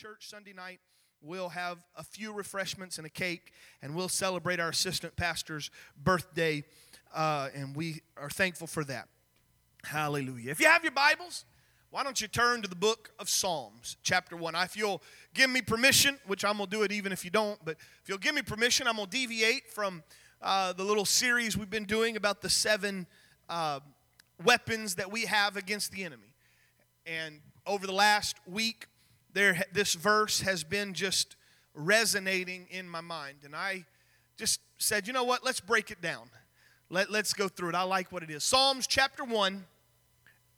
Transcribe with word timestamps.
church 0.00 0.30
Sunday 0.30 0.54
night, 0.54 0.80
we'll 1.20 1.50
have 1.50 1.84
a 1.94 2.02
few 2.02 2.32
refreshments 2.32 2.96
and 2.96 3.06
a 3.06 3.10
cake, 3.10 3.52
and 3.82 3.94
we'll 3.94 4.08
celebrate 4.08 4.58
our 4.58 4.70
assistant 4.70 5.14
pastor's 5.14 5.70
birthday, 6.02 6.64
uh, 7.14 7.50
and 7.54 7.76
we 7.76 8.00
are 8.16 8.30
thankful 8.30 8.66
for 8.66 8.82
that. 8.82 9.08
Hallelujah. 9.84 10.52
If 10.52 10.58
you 10.58 10.68
have 10.68 10.82
your 10.82 10.92
Bibles, 10.92 11.44
why 11.90 12.02
don't 12.02 12.18
you 12.18 12.28
turn 12.28 12.62
to 12.62 12.68
the 12.68 12.74
book 12.74 13.10
of 13.18 13.28
Psalms, 13.28 13.98
chapter 14.02 14.38
1? 14.38 14.54
If 14.54 14.74
you'll 14.74 15.02
give 15.34 15.50
me 15.50 15.60
permission, 15.60 16.18
which 16.26 16.46
I'm 16.46 16.56
going 16.56 16.70
to 16.70 16.76
do 16.78 16.82
it 16.82 16.92
even 16.92 17.12
if 17.12 17.22
you 17.22 17.30
don't, 17.30 17.62
but 17.62 17.76
if 18.02 18.08
you'll 18.08 18.16
give 18.16 18.34
me 18.34 18.40
permission, 18.40 18.88
I'm 18.88 18.96
going 18.96 19.10
to 19.10 19.14
deviate 19.14 19.68
from 19.68 20.02
uh, 20.40 20.72
the 20.72 20.84
little 20.84 21.04
series 21.04 21.58
we've 21.58 21.68
been 21.68 21.84
doing 21.84 22.16
about 22.16 22.40
the 22.40 22.48
seven 22.48 23.06
uh, 23.50 23.80
weapons 24.42 24.94
that 24.94 25.12
we 25.12 25.26
have 25.26 25.58
against 25.58 25.92
the 25.92 26.04
enemy. 26.04 26.32
And 27.04 27.40
over 27.66 27.86
the 27.86 27.92
last 27.92 28.36
week, 28.46 28.86
there 29.32 29.64
this 29.72 29.94
verse 29.94 30.40
has 30.40 30.64
been 30.64 30.94
just 30.94 31.36
resonating 31.74 32.66
in 32.70 32.88
my 32.88 33.00
mind. 33.00 33.38
And 33.44 33.54
i 33.54 33.84
just 34.36 34.60
said 34.78 35.06
you 35.06 35.12
know 35.12 35.24
what? 35.24 35.44
Let's 35.44 35.60
break 35.60 35.90
it 35.90 36.00
down. 36.00 36.30
Let, 36.88 37.10
let's 37.10 37.32
go 37.32 37.46
through 37.46 37.70
it. 37.70 37.74
I 37.74 37.82
like 37.82 38.10
what 38.10 38.22
it 38.22 38.30
is. 38.30 38.42
Psalms 38.42 38.86
chapter 38.86 39.24
1 39.24 39.64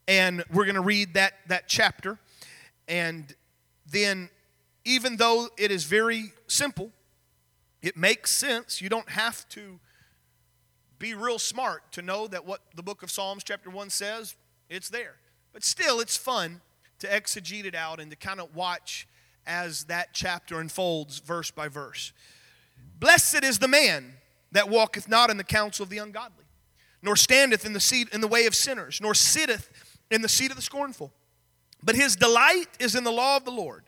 and 0.09 0.45
we're 0.53 0.65
going 0.65 0.75
to 0.75 0.81
read 0.81 1.15
that 1.15 1.35
that 1.49 1.69
chapter. 1.69 2.19
And 2.89 3.35
then 3.91 4.31
even 4.85 5.17
though 5.17 5.49
it 5.57 5.71
is 5.71 5.85
very 5.85 6.33
simple 6.47 6.91
it 7.83 7.97
makes 7.97 8.31
sense. 8.31 8.81
You 8.81 8.89
don't 8.89 9.11
have 9.11 9.49
to 9.51 9.81
be 10.99 11.15
real 11.15 11.41
smart 11.41 11.91
to 11.93 12.01
know 12.03 12.29
that 12.29 12.47
what 12.47 12.61
the 12.77 12.83
book 12.83 13.03
of 13.03 13.11
psalms 13.11 13.43
chapter 13.43 13.69
1 13.69 13.91
says 13.91 14.37
it's 14.71 14.89
there. 14.89 15.17
But 15.53 15.65
still 15.65 15.99
it's 16.01 16.17
fun 16.17 16.61
to 17.03 17.09
exegete 17.09 17.65
it 17.65 17.75
out 17.75 18.01
and 18.01 18.11
to 18.11 18.17
kind 18.17 18.41
of 18.41 18.55
watch 18.57 19.07
as 19.47 19.85
that 19.85 20.09
chapter 20.13 20.61
unfolds 20.61 21.19
verse 21.19 21.51
by 21.51 21.69
verse. 21.69 22.13
Blessed 22.99 23.45
is 23.45 23.59
the 23.59 23.69
man 23.69 24.15
that 24.53 24.69
walketh 24.69 25.09
not 25.09 25.31
in 25.31 25.37
the 25.37 25.45
counsel 25.45 25.83
of 25.83 25.91
the 25.91 25.99
ungodly, 25.99 26.45
nor 27.03 27.17
standeth 27.17 27.67
in 27.67 27.73
the 27.73 27.81
seat 27.81 28.09
in 28.13 28.21
the 28.21 28.29
way 28.29 28.47
of 28.47 28.55
sinners, 28.55 29.01
nor 29.03 29.15
sitteth 29.15 29.69
in 30.11 30.23
the 30.23 30.29
seat 30.29 30.51
of 30.51 30.57
the 30.57 30.63
scornful. 30.63 31.13
But 31.83 31.97
his 31.97 32.15
delight 32.15 32.69
is 32.79 32.95
in 32.95 33.03
the 33.03 33.11
law 33.11 33.37
of 33.37 33.45
the 33.45 33.51
Lord, 33.51 33.83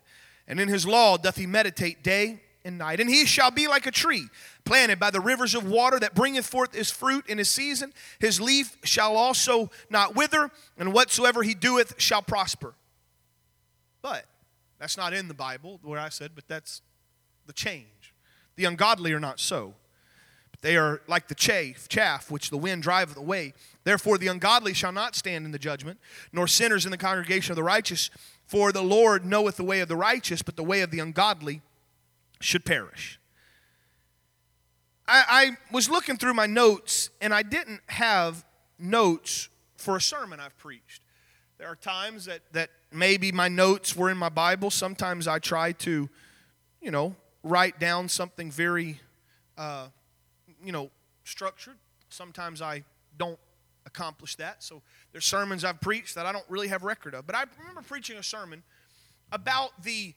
and 0.48 0.58
in 0.58 0.68
his 0.68 0.86
law 0.86 1.16
doth 1.16 1.36
he 1.36 1.46
meditate 1.46 2.02
day 2.02 2.40
and 2.64 2.78
night. 2.78 2.98
And 2.98 3.08
he 3.08 3.24
shall 3.26 3.50
be 3.50 3.68
like 3.68 3.86
a 3.86 3.90
tree 3.90 4.26
planted 4.64 4.98
by 4.98 5.10
the 5.10 5.20
rivers 5.20 5.54
of 5.54 5.68
water 5.68 6.00
that 6.00 6.14
bringeth 6.14 6.46
forth 6.46 6.74
his 6.74 6.90
fruit 6.90 7.26
in 7.28 7.38
his 7.38 7.50
season. 7.50 7.92
His 8.18 8.40
leaf 8.40 8.76
shall 8.82 9.16
also 9.16 9.70
not 9.90 10.16
wither, 10.16 10.50
and 10.76 10.92
whatsoever 10.92 11.42
he 11.42 11.54
doeth 11.54 11.94
shall 11.98 12.22
prosper. 12.22 12.74
But 14.04 14.26
that's 14.78 14.98
not 14.98 15.14
in 15.14 15.28
the 15.28 15.34
Bible, 15.34 15.80
where 15.82 15.98
I 15.98 16.10
said, 16.10 16.32
but 16.34 16.46
that's 16.46 16.82
the 17.46 17.54
change. 17.54 18.12
The 18.56 18.66
ungodly 18.66 19.14
are 19.14 19.18
not 19.18 19.40
so. 19.40 19.72
But 20.50 20.60
they 20.60 20.76
are 20.76 21.00
like 21.08 21.28
the 21.28 21.34
chaff, 21.34 21.88
chaff 21.88 22.30
which 22.30 22.50
the 22.50 22.58
wind 22.58 22.82
driveth 22.82 23.16
away. 23.16 23.54
Therefore, 23.82 24.18
the 24.18 24.26
ungodly 24.26 24.74
shall 24.74 24.92
not 24.92 25.16
stand 25.16 25.46
in 25.46 25.52
the 25.52 25.58
judgment, 25.58 25.98
nor 26.34 26.46
sinners 26.46 26.84
in 26.84 26.90
the 26.90 26.98
congregation 26.98 27.52
of 27.52 27.56
the 27.56 27.62
righteous. 27.62 28.10
For 28.44 28.72
the 28.72 28.82
Lord 28.82 29.24
knoweth 29.24 29.56
the 29.56 29.64
way 29.64 29.80
of 29.80 29.88
the 29.88 29.96
righteous, 29.96 30.42
but 30.42 30.56
the 30.56 30.64
way 30.64 30.82
of 30.82 30.90
the 30.90 31.00
ungodly 31.00 31.62
should 32.40 32.66
perish. 32.66 33.18
I, 35.08 35.24
I 35.26 35.72
was 35.72 35.88
looking 35.88 36.18
through 36.18 36.34
my 36.34 36.46
notes, 36.46 37.08
and 37.22 37.32
I 37.32 37.42
didn't 37.42 37.80
have 37.86 38.44
notes 38.78 39.48
for 39.78 39.96
a 39.96 40.00
sermon 40.00 40.40
I've 40.40 40.58
preached. 40.58 41.00
There 41.58 41.68
are 41.68 41.76
times 41.76 42.24
that, 42.24 42.40
that 42.52 42.70
maybe 42.92 43.30
my 43.30 43.48
notes 43.48 43.94
were 43.94 44.10
in 44.10 44.16
my 44.16 44.28
Bible. 44.28 44.70
Sometimes 44.70 45.28
I 45.28 45.38
try 45.38 45.72
to, 45.72 46.08
you 46.80 46.90
know, 46.90 47.14
write 47.44 47.78
down 47.78 48.08
something 48.08 48.50
very, 48.50 49.00
uh, 49.56 49.86
you 50.64 50.72
know, 50.72 50.90
structured. 51.22 51.76
Sometimes 52.08 52.60
I 52.60 52.82
don't 53.18 53.38
accomplish 53.86 54.34
that. 54.36 54.64
So 54.64 54.82
there's 55.12 55.24
sermons 55.24 55.64
I've 55.64 55.80
preached 55.80 56.16
that 56.16 56.26
I 56.26 56.32
don't 56.32 56.44
really 56.48 56.68
have 56.68 56.82
record 56.82 57.14
of. 57.14 57.24
But 57.26 57.36
I 57.36 57.44
remember 57.60 57.82
preaching 57.82 58.16
a 58.18 58.22
sermon 58.22 58.64
about 59.30 59.80
the, 59.82 60.14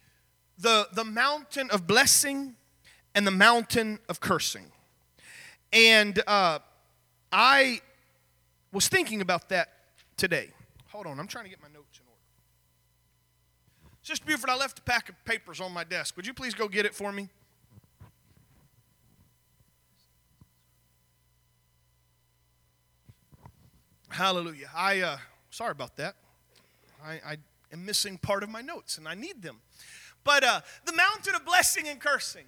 the, 0.57 0.87
the 0.93 1.03
mountain 1.03 1.69
of 1.69 1.85
blessing 1.85 2.55
and 3.13 3.27
the 3.27 3.31
mountain 3.31 3.99
of 4.09 4.19
cursing. 4.19 4.71
And 5.71 6.19
uh, 6.25 6.59
I 7.31 7.81
was 8.71 8.87
thinking 8.87 9.21
about 9.21 9.49
that 9.49 9.69
today. 10.17 10.49
Hold 10.97 11.05
on, 11.05 11.19
I'm 11.19 11.27
trying 11.27 11.43
to 11.43 11.49
get 11.51 11.61
my 11.61 11.67
notes 11.67 11.99
in 11.99 12.07
order. 12.07 12.17
Sister 14.01 14.25
Buford, 14.25 14.49
I 14.49 14.55
left 14.55 14.79
a 14.79 14.81
pack 14.81 15.09
of 15.09 15.25
papers 15.25 15.61
on 15.61 15.71
my 15.71 15.83
desk. 15.83 16.17
Would 16.17 16.25
you 16.25 16.33
please 16.33 16.55
go 16.55 16.67
get 16.67 16.87
it 16.87 16.95
for 16.95 17.11
me? 17.11 17.29
Hallelujah. 24.09 24.71
I 24.75 25.01
uh, 25.01 25.17
sorry 25.51 25.69
about 25.69 25.97
that. 25.97 26.15
I, 27.05 27.21
I 27.23 27.37
am 27.71 27.85
missing 27.85 28.17
part 28.17 28.41
of 28.41 28.49
my 28.49 28.61
notes, 28.61 28.97
and 28.97 29.07
I 29.07 29.13
need 29.13 29.43
them. 29.43 29.57
But 30.23 30.43
uh, 30.43 30.61
the 30.85 30.93
mountain 30.93 31.35
of 31.35 31.45
blessing 31.45 31.87
and 31.87 32.01
cursing. 32.01 32.45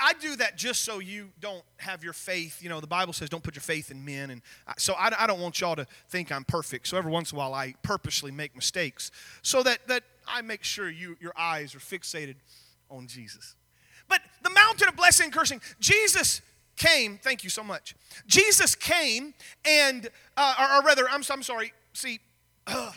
I 0.00 0.12
do 0.14 0.36
that 0.36 0.56
just 0.56 0.82
so 0.82 0.98
you 0.98 1.30
don't 1.40 1.64
have 1.78 2.04
your 2.04 2.12
faith. 2.12 2.62
You 2.62 2.68
know, 2.68 2.80
the 2.80 2.86
Bible 2.86 3.12
says 3.12 3.28
don't 3.28 3.42
put 3.42 3.54
your 3.54 3.62
faith 3.62 3.90
in 3.90 4.04
men. 4.04 4.30
And 4.30 4.42
so 4.78 4.94
I, 4.94 5.10
I 5.18 5.26
don't 5.26 5.40
want 5.40 5.60
y'all 5.60 5.76
to 5.76 5.86
think 6.08 6.30
I'm 6.30 6.44
perfect. 6.44 6.86
So 6.86 6.96
every 6.96 7.10
once 7.10 7.32
in 7.32 7.36
a 7.36 7.38
while 7.38 7.54
I 7.54 7.74
purposely 7.82 8.30
make 8.30 8.54
mistakes 8.54 9.10
so 9.42 9.62
that, 9.62 9.86
that 9.88 10.02
I 10.28 10.42
make 10.42 10.64
sure 10.64 10.90
you, 10.90 11.16
your 11.20 11.32
eyes 11.36 11.74
are 11.74 11.78
fixated 11.78 12.36
on 12.90 13.06
Jesus. 13.06 13.54
But 14.08 14.20
the 14.42 14.50
mountain 14.50 14.88
of 14.88 14.96
blessing 14.96 15.24
and 15.24 15.32
cursing, 15.32 15.60
Jesus 15.78 16.42
came, 16.76 17.18
thank 17.22 17.44
you 17.44 17.50
so 17.50 17.62
much. 17.62 17.94
Jesus 18.26 18.74
came 18.74 19.34
and, 19.64 20.08
uh, 20.36 20.54
or, 20.58 20.78
or, 20.78 20.86
rather, 20.86 21.08
I'm, 21.08 21.22
I'm 21.30 21.42
sorry, 21.42 21.72
see, 21.92 22.20
uh, 22.66 22.92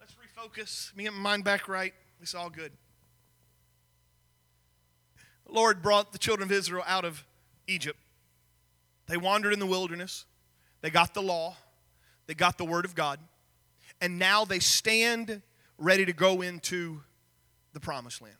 let's 0.00 0.14
refocus, 0.14 0.94
me 0.96 1.06
and 1.06 1.16
my 1.16 1.22
mind 1.22 1.44
back 1.44 1.68
right. 1.68 1.94
It's 2.20 2.34
all 2.34 2.50
good. 2.50 2.72
Lord 5.52 5.82
brought 5.82 6.12
the 6.12 6.18
children 6.18 6.48
of 6.48 6.52
Israel 6.52 6.84
out 6.86 7.04
of 7.04 7.24
Egypt. 7.66 7.98
They 9.06 9.16
wandered 9.16 9.52
in 9.52 9.58
the 9.58 9.66
wilderness. 9.66 10.24
They 10.80 10.90
got 10.90 11.14
the 11.14 11.22
law. 11.22 11.56
They 12.26 12.34
got 12.34 12.58
the 12.58 12.64
word 12.64 12.84
of 12.84 12.94
God. 12.94 13.18
And 14.00 14.18
now 14.18 14.44
they 14.44 14.58
stand 14.58 15.42
ready 15.78 16.04
to 16.04 16.12
go 16.12 16.42
into 16.42 17.00
the 17.72 17.80
promised 17.80 18.22
land. 18.22 18.34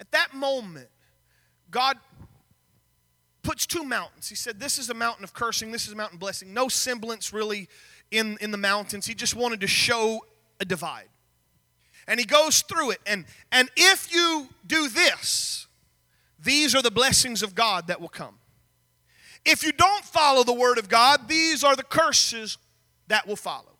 At 0.00 0.10
that 0.12 0.34
moment, 0.34 0.88
God 1.70 1.98
puts 3.42 3.66
two 3.66 3.84
mountains. 3.84 4.28
He 4.28 4.34
said, 4.34 4.60
This 4.60 4.78
is 4.78 4.90
a 4.90 4.94
mountain 4.94 5.24
of 5.24 5.32
cursing, 5.32 5.72
this 5.72 5.86
is 5.86 5.92
a 5.92 5.96
mountain 5.96 6.16
of 6.16 6.20
blessing. 6.20 6.54
No 6.54 6.68
semblance 6.68 7.32
really 7.32 7.68
in, 8.10 8.38
in 8.40 8.50
the 8.50 8.58
mountains. 8.58 9.06
He 9.06 9.14
just 9.14 9.34
wanted 9.34 9.60
to 9.60 9.66
show 9.66 10.24
a 10.60 10.64
divide. 10.64 11.08
And 12.06 12.18
he 12.18 12.26
goes 12.26 12.62
through 12.62 12.92
it. 12.92 13.00
And, 13.06 13.26
and 13.52 13.68
if 13.76 14.12
you 14.12 14.48
do 14.66 14.88
this, 14.88 15.66
these 16.38 16.74
are 16.74 16.82
the 16.82 16.90
blessings 16.90 17.42
of 17.42 17.54
God 17.54 17.88
that 17.88 18.00
will 18.00 18.08
come. 18.08 18.38
If 19.44 19.62
you 19.62 19.72
don't 19.72 20.04
follow 20.04 20.44
the 20.44 20.52
word 20.52 20.78
of 20.78 20.88
God, 20.88 21.28
these 21.28 21.64
are 21.64 21.76
the 21.76 21.82
curses 21.82 22.58
that 23.08 23.26
will 23.26 23.36
follow. 23.36 23.76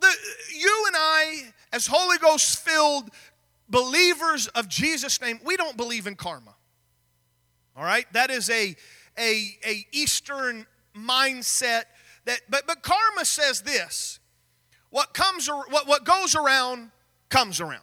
The, 0.00 0.12
you 0.56 0.84
and 0.86 0.96
I, 0.98 1.52
as 1.72 1.86
Holy 1.86 2.18
Ghost 2.18 2.58
filled 2.58 3.10
believers 3.68 4.46
of 4.48 4.68
Jesus' 4.68 5.20
name, 5.20 5.40
we 5.44 5.56
don't 5.56 5.76
believe 5.76 6.06
in 6.06 6.14
karma. 6.14 6.54
All 7.76 7.84
right? 7.84 8.06
That 8.12 8.30
is 8.30 8.50
a, 8.50 8.76
a, 9.18 9.58
a 9.66 9.86
Eastern 9.92 10.66
mindset 10.96 11.84
that 12.24 12.40
but 12.48 12.66
but 12.66 12.82
karma 12.82 13.24
says 13.24 13.62
this. 13.62 14.20
What 14.90 15.12
comes 15.12 15.48
what, 15.48 15.86
what 15.86 16.04
goes 16.04 16.34
around 16.34 16.90
comes 17.28 17.60
around. 17.60 17.82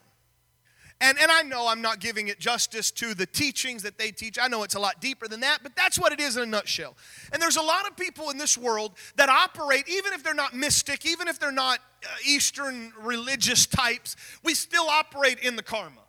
And, 1.01 1.17
and 1.19 1.31
I 1.31 1.41
know 1.41 1.67
I'm 1.67 1.81
not 1.81 1.99
giving 1.99 2.27
it 2.27 2.39
justice 2.39 2.91
to 2.91 3.15
the 3.15 3.25
teachings 3.25 3.81
that 3.81 3.97
they 3.97 4.11
teach. 4.11 4.37
I 4.39 4.47
know 4.47 4.61
it's 4.61 4.75
a 4.75 4.79
lot 4.79 5.01
deeper 5.01 5.27
than 5.27 5.39
that, 5.39 5.59
but 5.63 5.75
that's 5.75 5.97
what 5.97 6.13
it 6.13 6.19
is 6.19 6.37
in 6.37 6.43
a 6.43 6.45
nutshell. 6.45 6.95
And 7.33 7.41
there's 7.41 7.57
a 7.57 7.61
lot 7.61 7.89
of 7.89 7.97
people 7.97 8.29
in 8.29 8.37
this 8.37 8.55
world 8.55 8.93
that 9.15 9.27
operate, 9.27 9.89
even 9.89 10.13
if 10.13 10.23
they're 10.23 10.35
not 10.35 10.53
mystic, 10.53 11.03
even 11.05 11.27
if 11.27 11.39
they're 11.39 11.51
not 11.51 11.79
uh, 12.03 12.07
Eastern 12.23 12.93
religious 13.01 13.65
types, 13.65 14.15
we 14.43 14.53
still 14.53 14.87
operate 14.87 15.39
in 15.39 15.55
the 15.55 15.63
karma. 15.63 16.01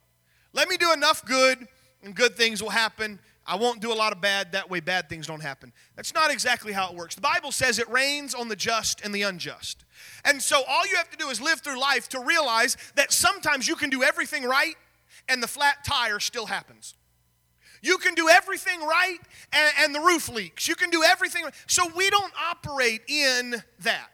Let 0.53 0.69
me 0.69 0.77
do 0.77 0.93
enough 0.93 1.25
good, 1.25 1.67
and 2.03 2.15
good 2.15 2.37
things 2.37 2.63
will 2.63 2.71
happen. 2.71 3.19
I 3.45 3.57
won't 3.57 3.81
do 3.81 3.93
a 3.93 3.95
lot 3.95 4.13
of 4.13 4.21
bad, 4.21 4.53
that 4.53 4.71
way 4.71 4.81
bad 4.81 5.09
things 5.09 5.27
don't 5.27 5.43
happen. 5.43 5.73
That's 5.97 6.15
not 6.15 6.31
exactly 6.31 6.73
how 6.73 6.89
it 6.91 6.95
works. 6.95 7.17
The 7.17 7.21
Bible 7.21 7.51
says 7.51 7.79
it 7.79 7.89
rains 7.91 8.35
on 8.35 8.49
the 8.49 8.57
just 8.57 9.01
and 9.05 9.13
the 9.13 9.23
unjust. 9.23 9.85
And 10.25 10.41
so 10.41 10.63
all 10.69 10.87
you 10.87 10.97
have 10.97 11.11
to 11.11 11.17
do 11.17 11.29
is 11.29 11.41
live 11.41 11.61
through 11.61 11.81
life 11.81 12.09
to 12.11 12.21
realize 12.21 12.77
that 12.95 13.13
sometimes 13.13 13.67
you 13.67 13.75
can 13.75 13.91
do 13.91 14.03
everything 14.03 14.45
right 14.45 14.77
and 15.29 15.43
the 15.43 15.49
flat 15.49 15.85
tire 15.85 16.21
still 16.21 16.47
happens. 16.47 16.95
You 17.83 17.99
can 17.99 18.15
do 18.15 18.29
everything 18.29 18.81
right 18.81 19.19
and, 19.53 19.73
and 19.81 19.95
the 19.95 20.01
roof 20.01 20.29
leaks. 20.29 20.69
You 20.69 20.77
can 20.77 20.91
do 20.91 21.03
everything. 21.03 21.45
So 21.67 21.83
we 21.97 22.11
don't 22.11 22.33
operate 22.41 23.03
in 23.09 23.63
that. 23.81 24.12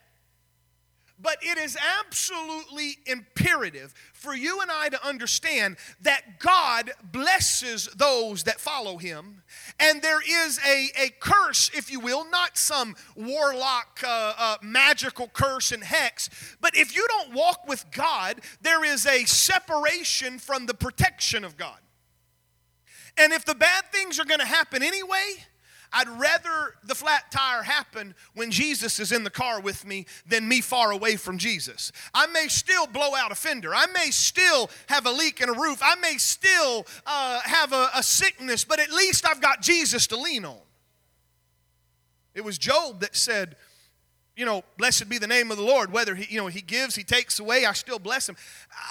But 1.21 1.37
it 1.41 1.57
is 1.57 1.77
absolutely 1.99 2.97
imperative 3.05 3.93
for 4.13 4.33
you 4.33 4.61
and 4.61 4.71
I 4.71 4.89
to 4.89 5.07
understand 5.07 5.77
that 6.01 6.39
God 6.39 6.91
blesses 7.03 7.89
those 7.95 8.43
that 8.43 8.59
follow 8.59 8.97
Him. 8.97 9.43
And 9.79 10.01
there 10.01 10.21
is 10.21 10.59
a, 10.65 10.89
a 10.97 11.09
curse, 11.19 11.69
if 11.73 11.91
you 11.91 11.99
will, 11.99 12.29
not 12.29 12.57
some 12.57 12.95
warlock 13.15 14.01
uh, 14.03 14.33
uh, 14.37 14.57
magical 14.61 15.27
curse 15.27 15.71
and 15.71 15.83
hex, 15.83 16.29
but 16.61 16.75
if 16.75 16.95
you 16.95 17.05
don't 17.09 17.33
walk 17.33 17.67
with 17.67 17.85
God, 17.91 18.41
there 18.61 18.83
is 18.85 19.05
a 19.05 19.25
separation 19.25 20.39
from 20.39 20.65
the 20.65 20.73
protection 20.73 21.43
of 21.43 21.57
God. 21.57 21.79
And 23.17 23.33
if 23.33 23.43
the 23.43 23.55
bad 23.55 23.85
things 23.91 24.19
are 24.19 24.25
going 24.25 24.39
to 24.39 24.45
happen 24.45 24.81
anyway, 24.81 25.35
I'd 25.91 26.07
rather 26.07 26.75
the 26.83 26.93
flat 26.93 27.31
tire 27.31 27.63
happen 27.63 28.13
when 28.35 28.51
Jesus 28.51 28.99
is 28.99 29.11
in 29.11 29.23
the 29.23 29.29
car 29.29 29.59
with 29.59 29.85
me 29.85 30.05
than 30.27 30.47
me 30.47 30.61
far 30.61 30.91
away 30.91 31.15
from 31.15 31.37
Jesus. 31.37 31.91
I 32.13 32.27
may 32.27 32.47
still 32.47 32.85
blow 32.85 33.15
out 33.15 33.31
a 33.31 33.35
fender. 33.35 33.73
I 33.73 33.87
may 33.87 34.11
still 34.11 34.69
have 34.87 35.05
a 35.05 35.11
leak 35.11 35.41
in 35.41 35.49
a 35.49 35.53
roof. 35.53 35.79
I 35.81 35.95
may 35.95 36.17
still 36.17 36.85
uh, 37.07 37.39
have 37.41 37.73
a, 37.73 37.89
a 37.95 38.03
sickness, 38.03 38.63
but 38.63 38.79
at 38.79 38.91
least 38.91 39.27
I've 39.27 39.41
got 39.41 39.61
Jesus 39.61 40.05
to 40.07 40.17
lean 40.17 40.45
on. 40.45 40.59
It 42.35 42.41
was 42.41 42.57
Job 42.57 42.99
that 43.01 43.15
said, 43.15 43.55
you 44.35 44.45
know, 44.45 44.63
blessed 44.77 45.09
be 45.09 45.17
the 45.17 45.27
name 45.27 45.51
of 45.51 45.57
the 45.57 45.63
Lord. 45.63 45.91
Whether 45.91 46.15
he, 46.15 46.33
you 46.33 46.39
know, 46.39 46.47
he 46.47 46.61
gives, 46.61 46.95
he 46.95 47.03
takes 47.03 47.39
away, 47.39 47.65
I 47.65 47.73
still 47.73 47.99
bless 47.99 48.29
him. 48.29 48.37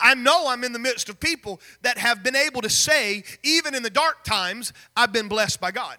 I 0.02 0.14
know 0.14 0.48
I'm 0.48 0.64
in 0.64 0.72
the 0.72 0.78
midst 0.78 1.08
of 1.08 1.20
people 1.20 1.60
that 1.82 1.96
have 1.96 2.22
been 2.22 2.36
able 2.36 2.60
to 2.60 2.68
say, 2.68 3.22
even 3.42 3.74
in 3.74 3.82
the 3.82 3.88
dark 3.88 4.24
times, 4.24 4.72
I've 4.96 5.12
been 5.12 5.28
blessed 5.28 5.60
by 5.60 5.70
God. 5.70 5.96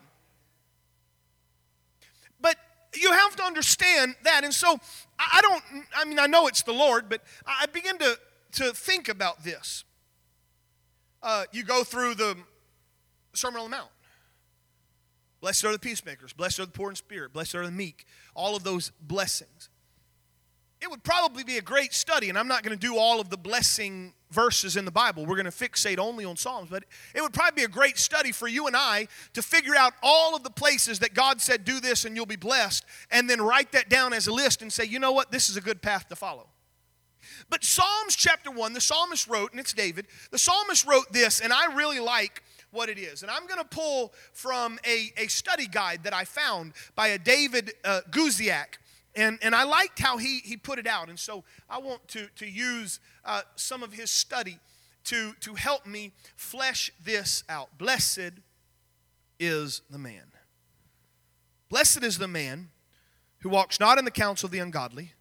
You 2.95 3.11
have 3.11 3.35
to 3.35 3.43
understand 3.43 4.15
that. 4.23 4.43
And 4.43 4.53
so 4.53 4.79
I 5.19 5.41
don't, 5.41 5.63
I 5.95 6.05
mean, 6.05 6.19
I 6.19 6.27
know 6.27 6.47
it's 6.47 6.63
the 6.63 6.73
Lord, 6.73 7.09
but 7.09 7.21
I 7.45 7.65
begin 7.67 7.97
to, 7.99 8.17
to 8.53 8.73
think 8.73 9.09
about 9.09 9.43
this. 9.43 9.83
Uh, 11.21 11.43
you 11.51 11.63
go 11.63 11.83
through 11.83 12.15
the 12.15 12.35
Sermon 13.33 13.61
on 13.61 13.69
the 13.69 13.77
Mount. 13.77 13.89
Blessed 15.41 15.65
are 15.65 15.71
the 15.71 15.79
peacemakers. 15.79 16.33
Blessed 16.33 16.59
are 16.59 16.65
the 16.65 16.71
poor 16.71 16.89
in 16.89 16.95
spirit. 16.95 17.33
Blessed 17.33 17.55
are 17.55 17.65
the 17.65 17.71
meek. 17.71 18.05
All 18.35 18.55
of 18.55 18.63
those 18.63 18.91
blessings. 19.01 19.69
It 20.81 20.89
would 20.89 21.03
probably 21.03 21.43
be 21.43 21.57
a 21.57 21.61
great 21.61 21.93
study, 21.93 22.29
and 22.29 22.37
I'm 22.37 22.47
not 22.47 22.63
going 22.63 22.77
to 22.77 22.87
do 22.87 22.97
all 22.97 23.19
of 23.19 23.29
the 23.29 23.37
blessing 23.37 24.13
verses 24.31 24.75
in 24.75 24.85
the 24.85 24.91
Bible. 24.91 25.25
We're 25.25 25.35
going 25.35 25.45
to 25.45 25.51
fixate 25.51 25.97
only 25.97 26.25
on 26.25 26.37
Psalms, 26.37 26.69
but 26.69 26.83
it 27.15 27.21
would 27.21 27.33
probably 27.33 27.61
be 27.61 27.65
a 27.65 27.69
great 27.69 27.97
study 27.97 28.31
for 28.31 28.47
you 28.47 28.67
and 28.67 28.75
I 28.75 29.07
to 29.33 29.41
figure 29.41 29.75
out 29.75 29.93
all 30.03 30.35
of 30.35 30.43
the 30.43 30.49
places 30.49 30.99
that 30.99 31.13
God 31.13 31.41
said, 31.41 31.65
do 31.65 31.79
this 31.79 32.05
and 32.05 32.15
you'll 32.15 32.25
be 32.25 32.35
blessed, 32.35 32.85
and 33.11 33.29
then 33.29 33.41
write 33.41 33.71
that 33.71 33.89
down 33.89 34.13
as 34.13 34.27
a 34.27 34.33
list 34.33 34.61
and 34.61 34.71
say, 34.71 34.85
you 34.85 34.99
know 34.99 35.11
what, 35.11 35.31
this 35.31 35.49
is 35.49 35.57
a 35.57 35.61
good 35.61 35.81
path 35.81 36.07
to 36.09 36.15
follow. 36.15 36.47
But 37.49 37.63
Psalms 37.63 38.15
chapter 38.15 38.51
1, 38.51 38.73
the 38.73 38.81
psalmist 38.81 39.27
wrote, 39.27 39.51
and 39.51 39.59
it's 39.59 39.73
David, 39.73 40.07
the 40.31 40.37
psalmist 40.37 40.85
wrote 40.85 41.11
this, 41.11 41.39
and 41.39 41.51
I 41.51 41.73
really 41.73 41.99
like 41.99 42.43
what 42.71 42.89
it 42.89 42.99
is. 42.99 43.23
And 43.23 43.31
I'm 43.31 43.47
going 43.47 43.59
to 43.59 43.67
pull 43.67 44.13
from 44.33 44.79
a, 44.85 45.11
a 45.17 45.27
study 45.27 45.67
guide 45.67 46.03
that 46.03 46.13
I 46.13 46.23
found 46.23 46.73
by 46.95 47.09
a 47.09 47.17
David 47.17 47.73
uh, 47.83 48.01
Guziak. 48.11 48.77
And, 49.15 49.39
and 49.41 49.55
I 49.55 49.63
liked 49.63 49.99
how 49.99 50.17
he, 50.17 50.39
he 50.39 50.55
put 50.55 50.79
it 50.79 50.87
out. 50.87 51.09
And 51.09 51.19
so 51.19 51.43
I 51.69 51.79
want 51.79 52.07
to, 52.09 52.27
to 52.35 52.45
use 52.47 52.99
uh, 53.25 53.41
some 53.55 53.83
of 53.83 53.93
his 53.93 54.11
study 54.11 54.59
to, 55.05 55.33
to 55.41 55.55
help 55.55 55.85
me 55.85 56.13
flesh 56.35 56.91
this 57.03 57.43
out. 57.49 57.77
Blessed 57.77 58.31
is 59.39 59.81
the 59.89 59.97
man. 59.97 60.31
Blessed 61.69 62.03
is 62.03 62.17
the 62.17 62.27
man 62.27 62.69
who 63.39 63.49
walks 63.49 63.79
not 63.79 63.97
in 63.97 64.05
the 64.05 64.11
counsel 64.11 64.47
of 64.47 64.51
the 64.51 64.59
ungodly, 64.59 65.13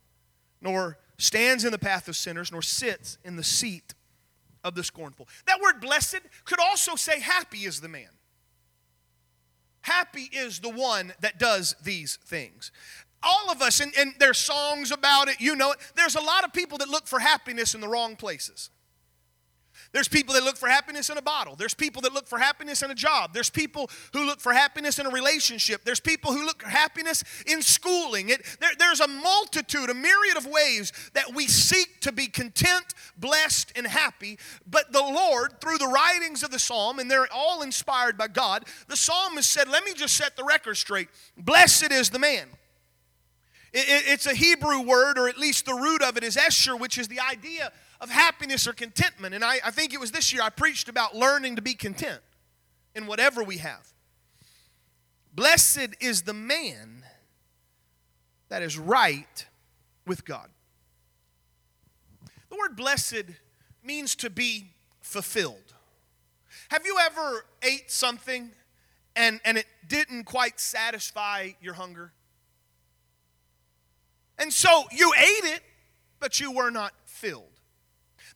nor 0.61 0.99
stands 1.19 1.65
in 1.65 1.73
the 1.73 1.79
path 1.79 2.09
of 2.09 2.17
sinners, 2.17 2.51
nor 2.51 2.63
sits 2.63 3.19
in 3.25 3.37
the 3.37 3.45
seat 3.45 3.95
of 4.65 4.75
the 4.75 4.85
scornful. 4.85 5.29
That 5.47 5.61
word 5.61 5.81
blessed 5.81 6.21
could 6.45 6.61
also 6.61 6.97
say 6.97 7.21
happy 7.21 7.59
is 7.59 7.81
the 7.81 7.89
man. 7.89 8.09
Happy 9.83 10.29
is 10.33 10.61
the 10.61 10.69
one 10.69 11.13
that 11.21 11.39
does 11.39 11.77
these 11.83 12.19
things 12.27 12.73
all 13.23 13.51
of 13.51 13.63
us, 13.63 13.81
and, 13.81 13.93
and 13.99 14.15
there's 14.19 14.39
songs 14.39 14.91
about 14.91 15.29
it, 15.29 15.41
you 15.41 15.57
know 15.57 15.73
it. 15.73 15.79
There's 15.97 16.15
a 16.15 16.21
lot 16.21 16.45
of 16.45 16.53
people 16.53 16.79
that 16.79 16.89
look 16.89 17.07
for 17.07 17.19
happiness 17.19 17.75
in 17.75 17.81
the 17.81 17.89
wrong 17.89 18.17
places. 18.17 18.71
There's 19.93 20.09
people 20.09 20.35
that 20.35 20.45
look 20.45 20.57
for 20.57 20.69
happiness 20.69 21.09
in 21.09 21.17
a 21.17 21.23
bottle. 21.23 21.57
There's 21.57 21.73
people 21.73 22.03
that 22.03 22.13
look 22.13 22.27
for 22.27 22.39
happiness 22.39 22.83
in 22.83 22.91
a 22.91 22.95
job. 22.95 23.33
There's 23.33 23.49
people 23.49 23.91
who 24.13 24.27
look 24.27 24.41
for 24.41 24.53
happiness 24.53 24.99
in 24.99 25.07
a 25.07 25.11
relationship. 25.11 25.83
There's 25.85 26.01
people 26.01 26.33
who 26.33 26.45
look 26.45 26.63
for 26.63 26.69
happiness 26.69 27.25
in 27.47 27.63
schooling. 27.63 28.29
It, 28.29 28.45
there, 28.61 28.71
there's 28.79 29.01
a 29.01 29.09
multitude, 29.09 29.89
a 29.89 29.95
myriad 29.95 30.37
of 30.37 30.47
ways 30.47 30.93
that 31.15 31.35
we 31.35 31.47
seek 31.47 32.01
to 32.03 32.13
be 32.13 32.27
content, 32.27 32.93
blessed, 33.17 33.73
and 33.77 33.87
happy. 33.87 34.39
But 34.67 34.93
the 34.93 35.01
Lord, 35.01 35.61
through 35.61 35.79
the 35.79 35.89
writings 35.89 36.43
of 36.43 36.51
the 36.51 36.59
psalm, 36.59 36.99
and 36.99 37.11
they're 37.11 37.29
all 37.33 37.63
inspired 37.63 38.19
by 38.19 38.29
God, 38.29 38.67
the 38.89 38.97
psalmist 38.97 39.49
said, 39.49 39.69
Let 39.69 39.85
me 39.85 39.95
just 39.95 40.17
set 40.17 40.37
the 40.37 40.45
record 40.45 40.77
straight. 40.77 41.09
Blessed 41.37 41.93
is 41.93 42.11
the 42.11 42.19
man 42.19 42.49
it's 43.73 44.27
a 44.27 44.35
Hebrew 44.35 44.81
word, 44.81 45.19
or 45.19 45.29
at 45.29 45.39
least 45.39 45.67
the 45.67 45.75
root 45.75 46.03
of 46.03 46.17
it 46.17 46.25
is 46.25 46.37
Esher, 46.37 46.77
which 46.77 46.97
is 46.99 47.09
the 47.09 47.21
idea 47.21 47.71
of 48.01 48.11
happiness 48.11 48.67
or 48.67 48.73
contentment. 48.73 49.35
And 49.35 49.45
I, 49.45 49.59
I 49.65 49.71
think 49.71 49.93
it 49.93 50.01
was 50.01 50.13
this 50.13 50.33
year 50.33 50.43
I 50.43 50.51
preached 50.51 50.89
about 50.89 51.15
learning 51.15 51.57
to 51.57 51.63
be 51.63 51.75
content 51.75 52.21
in 52.95 53.07
whatever 53.07 53.43
we 53.43 53.59
have. 53.59 53.93
Blessed 55.35 55.95
is 56.01 56.23
the 56.23 56.35
man 56.35 57.05
that 58.49 58.63
is 58.63 58.79
right 58.79 59.47
with 60.07 60.25
God. 60.25 60.49
The 62.49 62.57
word 62.57 62.77
blessed 62.77 63.25
means 63.85 64.17
to 64.17 64.31
be 64.31 64.73
fulfilled. 65.01 65.75
Have 66.71 66.85
you 66.85 66.97
ever 67.01 67.45
ate 67.63 67.91
something 67.91 68.51
and, 69.15 69.41
and 69.45 69.59
it 69.59 69.67
didn't 69.87 70.25
quite 70.25 70.59
satisfy 70.59 71.51
your 71.61 71.75
hunger? 71.75 72.13
And 74.39 74.53
so 74.53 74.85
you 74.93 75.13
ate 75.17 75.55
it, 75.55 75.61
but 76.21 76.41
you 76.41 76.53
were 76.53 76.71
not 76.71 76.93
filled. 77.05 77.45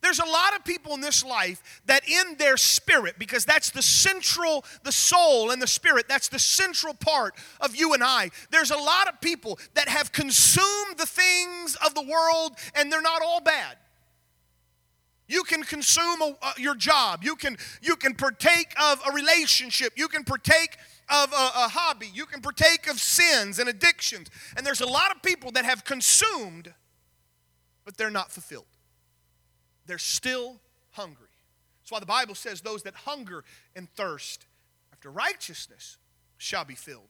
There's 0.02 0.18
a 0.18 0.24
lot 0.24 0.56
of 0.56 0.64
people 0.64 0.94
in 0.94 1.00
this 1.00 1.24
life 1.24 1.80
that 1.86 2.06
in 2.08 2.36
their 2.36 2.56
spirit, 2.56 3.20
because 3.20 3.44
that's 3.44 3.70
the 3.70 3.82
central, 3.82 4.64
the 4.82 4.90
soul 4.90 5.52
and 5.52 5.62
the 5.62 5.66
spirit, 5.66 6.06
that's 6.08 6.28
the 6.28 6.40
central 6.40 6.92
part 6.92 7.34
of 7.60 7.76
you 7.76 7.94
and 7.94 8.02
I. 8.02 8.30
There's 8.50 8.72
a 8.72 8.76
lot 8.76 9.08
of 9.08 9.20
people 9.20 9.60
that 9.74 9.88
have 9.88 10.10
consumed 10.10 10.98
the 10.98 11.06
things 11.06 11.76
of 11.86 11.94
the 11.94 12.02
world 12.02 12.52
and 12.74 12.90
they're 12.90 13.00
not 13.00 13.22
all 13.22 13.40
bad. 13.40 13.76
You 15.28 15.44
can 15.44 15.62
consume 15.62 16.20
a, 16.20 16.36
uh, 16.42 16.52
your 16.58 16.74
job. 16.74 17.22
You 17.22 17.36
can, 17.36 17.56
you 17.80 17.94
can 17.94 18.14
partake 18.14 18.74
of 18.82 19.00
a 19.08 19.12
relationship. 19.12 19.92
You 19.96 20.08
can 20.08 20.24
partake 20.24 20.76
of 21.12 21.32
a, 21.32 21.34
a 21.34 21.68
hobby. 21.68 22.10
You 22.12 22.24
can 22.24 22.40
partake 22.40 22.88
of 22.88 22.98
sins 22.98 23.58
and 23.58 23.68
addictions. 23.68 24.28
And 24.56 24.66
there's 24.66 24.80
a 24.80 24.86
lot 24.86 25.14
of 25.14 25.22
people 25.22 25.50
that 25.52 25.64
have 25.64 25.84
consumed, 25.84 26.72
but 27.84 27.96
they're 27.96 28.10
not 28.10 28.32
fulfilled. 28.32 28.64
They're 29.86 29.98
still 29.98 30.60
hungry. 30.92 31.28
That's 31.82 31.90
why 31.90 32.00
the 32.00 32.06
Bible 32.06 32.34
says 32.34 32.60
those 32.60 32.82
that 32.84 32.94
hunger 32.94 33.44
and 33.76 33.88
thirst 33.90 34.46
after 34.92 35.10
righteousness 35.10 35.98
shall 36.38 36.64
be 36.64 36.74
filled. 36.74 37.08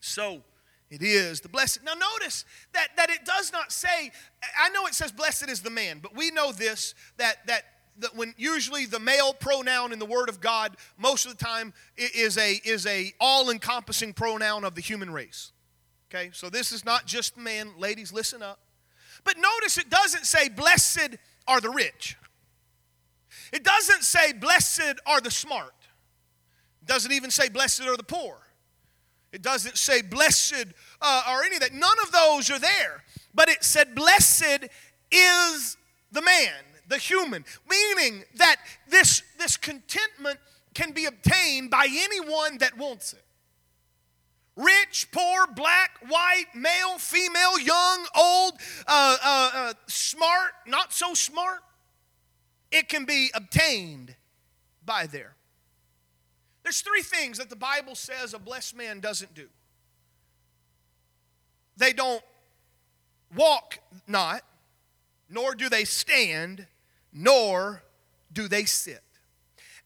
So 0.00 0.42
it 0.88 1.02
is 1.02 1.40
the 1.40 1.48
blessed. 1.48 1.80
Now 1.84 1.94
notice 1.94 2.44
that, 2.72 2.88
that 2.96 3.10
it 3.10 3.24
does 3.24 3.52
not 3.52 3.72
say, 3.72 4.12
I 4.58 4.68
know 4.70 4.86
it 4.86 4.94
says 4.94 5.10
blessed 5.10 5.48
is 5.48 5.62
the 5.62 5.70
man, 5.70 5.98
but 6.00 6.14
we 6.14 6.30
know 6.30 6.52
this 6.52 6.94
that 7.16 7.46
that 7.46 7.64
that 7.98 8.14
when 8.14 8.34
usually 8.36 8.86
the 8.86 9.00
male 9.00 9.32
pronoun 9.32 9.92
in 9.92 9.98
the 9.98 10.06
Word 10.06 10.28
of 10.28 10.40
God 10.40 10.76
most 10.98 11.26
of 11.26 11.36
the 11.36 11.44
time 11.44 11.72
is 11.96 12.36
a 12.38 12.60
is 12.64 12.86
a 12.86 13.12
all-encompassing 13.20 14.12
pronoun 14.12 14.64
of 14.64 14.74
the 14.74 14.80
human 14.80 15.12
race. 15.12 15.52
Okay, 16.10 16.30
so 16.32 16.48
this 16.48 16.72
is 16.72 16.84
not 16.84 17.06
just 17.06 17.36
men. 17.36 17.72
Ladies, 17.78 18.12
listen 18.12 18.42
up. 18.42 18.60
But 19.24 19.36
notice 19.38 19.76
it 19.76 19.90
doesn't 19.90 20.24
say 20.24 20.48
blessed 20.48 21.16
are 21.48 21.60
the 21.60 21.70
rich. 21.70 22.16
It 23.52 23.64
doesn't 23.64 24.04
say 24.04 24.32
blessed 24.32 25.00
are 25.04 25.20
the 25.20 25.30
smart. 25.30 25.74
It 26.82 26.86
doesn't 26.86 27.12
even 27.12 27.30
say 27.30 27.48
blessed 27.48 27.82
are 27.82 27.96
the 27.96 28.04
poor. 28.04 28.38
It 29.32 29.42
doesn't 29.42 29.76
say 29.76 30.02
blessed 30.02 30.66
uh, 31.02 31.22
or 31.28 31.42
any 31.42 31.56
of 31.56 31.62
that. 31.62 31.72
None 31.72 31.96
of 32.04 32.12
those 32.12 32.50
are 32.50 32.58
there. 32.58 33.02
But 33.34 33.48
it 33.48 33.64
said 33.64 33.94
blessed 33.94 34.68
is 35.10 35.76
the 36.12 36.22
man 36.22 36.52
the 36.88 36.98
human, 36.98 37.44
meaning 37.68 38.24
that 38.36 38.56
this, 38.88 39.22
this 39.38 39.56
contentment 39.56 40.38
can 40.74 40.92
be 40.92 41.06
obtained 41.06 41.70
by 41.70 41.86
anyone 41.90 42.58
that 42.58 42.76
wants 42.76 43.12
it. 43.12 43.22
Rich, 44.56 45.08
poor, 45.12 45.46
black, 45.54 45.98
white, 46.08 46.46
male, 46.54 46.98
female, 46.98 47.58
young, 47.58 48.06
old, 48.16 48.54
uh, 48.86 49.16
uh, 49.22 49.50
uh, 49.54 49.72
smart, 49.86 50.52
not 50.66 50.92
so 50.92 51.12
smart. 51.12 51.60
It 52.70 52.88
can 52.88 53.04
be 53.04 53.30
obtained 53.34 54.16
by 54.84 55.06
there. 55.06 55.34
There's 56.62 56.80
three 56.80 57.02
things 57.02 57.38
that 57.38 57.50
the 57.50 57.56
Bible 57.56 57.94
says 57.94 58.34
a 58.34 58.38
blessed 58.38 58.76
man 58.76 59.00
doesn't 59.00 59.34
do. 59.34 59.48
They 61.76 61.92
don't 61.92 62.22
walk 63.36 63.78
not, 64.08 64.42
nor 65.28 65.54
do 65.54 65.68
they 65.68 65.84
stand, 65.84 66.66
nor 67.16 67.82
do 68.32 68.46
they 68.46 68.64
sit. 68.64 69.02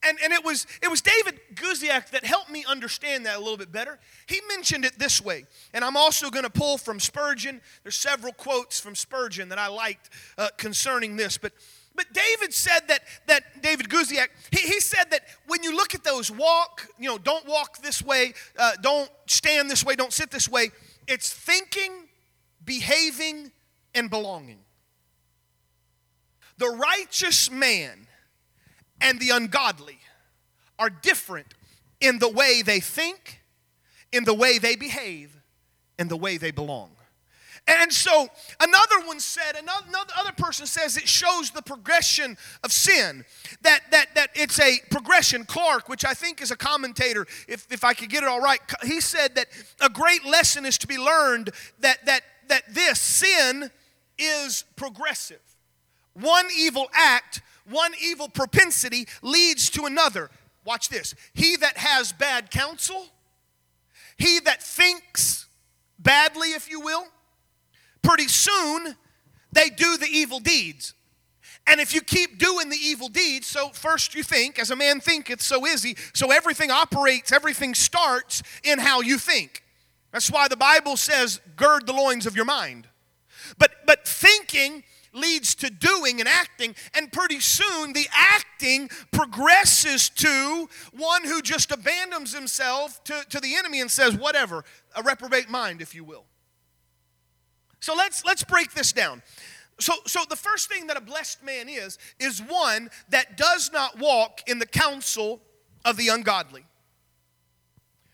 And, 0.03 0.19
and 0.25 0.33
it 0.33 0.43
was 0.45 0.67
it 0.83 0.91
was 0.91 1.03
David 1.03 1.41
Guziak 1.55 2.11
that 2.11 2.25
helped 2.25 2.51
me 2.51 2.65
understand 2.67 3.27
that 3.27 3.37
a 3.37 3.39
little 3.39 3.59
bit 3.59 3.71
better. 3.71 3.99
He 4.27 4.41
mentioned 4.49 4.87
it 4.87 4.99
this 4.99 5.21
way, 5.21 5.45
and 5.75 5.85
I'm 5.85 5.97
also 5.97 6.31
going 6.31 6.45
to 6.45 6.51
pull 6.51 6.79
from 6.79 6.99
Spurgeon. 6.99 7.61
There's 7.83 7.97
several 7.97 8.33
quotes 8.33 8.81
from 8.81 8.95
Spurgeon 8.95 9.51
that 9.51 9.59
I 9.59 9.69
liked 9.69 10.09
uh, 10.39 10.49
concerning 10.57 11.17
this, 11.17 11.37
but 11.37 11.53
but 11.95 12.07
David 12.15 12.55
said 12.55 12.89
that 12.89 13.03
that 13.27 13.63
David 13.63 13.91
Guziak 13.91 14.29
he, 14.51 14.67
he 14.67 14.81
said 14.81 15.11
that 15.11 15.23
when 15.47 15.63
you 15.63 15.77
look 15.77 15.95
at 15.95 16.03
those 16.03 16.31
walk, 16.31 16.89
you 16.99 17.07
know, 17.07 17.19
don't 17.19 17.47
walk 17.47 17.83
this 17.83 18.01
way, 18.03 18.33
uh, 18.59 18.73
don't 18.81 19.11
stand 19.27 19.71
this 19.71 19.85
way, 19.85 19.97
don't 19.97 20.15
sit 20.15 20.31
this 20.31 20.49
way. 20.49 20.71
It's 21.07 21.31
thinking, 21.31 22.09
behaving, 22.65 23.53
and 23.95 24.09
belonging. 24.09 24.61
The 26.61 26.69
righteous 26.69 27.50
man 27.50 28.07
and 29.00 29.19
the 29.19 29.31
ungodly 29.31 29.99
are 30.79 30.90
different 30.90 31.55
in 32.02 32.19
the 32.19 32.29
way 32.29 32.61
they 32.61 32.81
think, 32.81 33.40
in 34.12 34.25
the 34.25 34.35
way 34.35 34.59
they 34.59 34.76
behave, 34.76 35.35
in 35.99 36.09
the 36.09 36.19
way 36.19 36.37
they 36.37 36.50
belong. 36.50 36.90
And 37.67 37.90
so 37.90 38.29
another 38.61 39.07
one 39.07 39.21
said, 39.21 39.57
another, 39.57 40.12
other 40.19 40.33
person 40.33 40.67
says 40.67 40.99
it 40.99 41.09
shows 41.09 41.50
the 41.50 41.62
progression 41.62 42.37
of 42.62 42.73
sin. 42.73 43.25
That, 43.62 43.81
that, 43.90 44.14
that 44.14 44.29
it's 44.35 44.61
a 44.61 44.81
progression. 44.90 45.47
Clarke, 45.47 45.88
which 45.88 46.05
I 46.05 46.12
think 46.12 46.43
is 46.43 46.50
a 46.50 46.57
commentator, 46.57 47.26
if, 47.49 47.67
if 47.73 47.85
I 47.85 47.95
could 47.95 48.11
get 48.11 48.23
it 48.23 48.29
all 48.29 48.43
right, 48.43 48.61
he 48.85 49.00
said 49.00 49.35
that 49.37 49.47
a 49.81 49.88
great 49.88 50.26
lesson 50.26 50.67
is 50.67 50.76
to 50.76 50.87
be 50.87 50.99
learned 50.99 51.52
that, 51.79 52.05
that, 52.05 52.21
that 52.49 52.64
this 52.69 53.00
sin 53.00 53.71
is 54.19 54.64
progressive. 54.76 55.40
One 56.14 56.47
evil 56.57 56.88
act 56.93 57.43
one 57.71 57.93
evil 58.02 58.29
propensity 58.29 59.07
leads 59.23 59.71
to 59.71 59.87
another. 59.87 60.31
Watch 60.64 60.88
this. 60.88 61.14
He 61.33 61.57
that 61.57 61.79
has 61.79 62.12
bad 62.12 62.50
counsel, 62.50 63.07
he 64.19 64.40
that 64.40 64.62
thinks 64.62 65.47
badly, 65.99 66.49
if 66.52 66.71
you 66.71 66.81
will, 66.81 67.05
pretty 68.02 68.29
soon 68.29 68.97
they 69.52 69.71
do 69.71 69.97
the 69.97 70.07
evil 70.07 70.40
deeds. 70.40 70.95
And 71.67 71.81
if 71.81 71.95
you 71.95 72.00
keep 72.00 72.38
doing 72.38 72.69
the 72.69 72.76
evil 72.76 73.09
deeds, 73.09 73.47
so 73.47 73.69
first 73.69 74.14
you 74.14 74.23
think, 74.23 74.59
as 74.59 74.71
a 74.71 74.76
man 74.76 75.00
thinketh, 75.00 75.40
so 75.40 75.67
is 75.67 75.83
he. 75.83 75.97
So 76.14 76.33
everything 76.33 76.71
operates, 76.71 77.33
everything 77.33 77.75
starts 77.75 78.43
in 78.64 78.79
how 78.79 79.02
you 79.02 79.19
think. 79.19 79.62
That's 80.11 80.31
why 80.31 80.49
the 80.49 80.57
Bible 80.57 80.97
says, 80.97 81.40
gird 81.57 81.87
the 81.87 81.93
loins 81.93 82.26
of 82.26 82.35
your 82.35 82.45
mind. 82.45 82.88
But 83.59 83.87
but 83.87 84.07
thinking 84.07 84.83
leads 85.12 85.55
to 85.57 85.71
doing 85.71 86.21
and 86.21 86.29
acting, 86.29 86.75
and 86.95 87.12
pretty 87.12 87.40
soon 87.40 87.93
the 87.93 88.07
acting 88.12 88.88
progresses 89.12 90.09
to 90.11 90.69
one 90.93 91.25
who 91.25 91.43
just 91.43 91.73
abandons 91.73 92.35
himself 92.35 93.02
to, 93.05 93.25
to 93.29 93.40
the 93.40 93.55
enemy 93.57 93.81
and 93.81 93.90
says, 93.90 94.14
whatever, 94.17 94.64
a 94.97 95.02
reprobate 95.02 95.49
mind, 95.49 95.81
if 95.83 95.95
you 95.95 96.05
will. 96.05 96.25
So 97.81 97.95
let's 97.95 98.25
let's 98.25 98.45
break 98.45 98.73
this 98.73 98.93
down. 98.93 99.23
So, 99.81 99.95
so 100.07 100.21
the 100.29 100.37
first 100.37 100.69
thing 100.69 100.87
that 100.88 100.99
a 100.99 101.00
blessed 101.00 101.43
man 101.43 101.69
is, 101.69 101.99
is 102.19 102.40
one 102.40 102.90
that 103.09 103.38
does 103.38 103.71
not 103.73 103.99
walk 103.99 104.43
in 104.47 104.59
the 104.59 104.67
counsel 104.67 105.40
of 105.87 105.97
the 105.97 106.09
ungodly. 106.09 106.67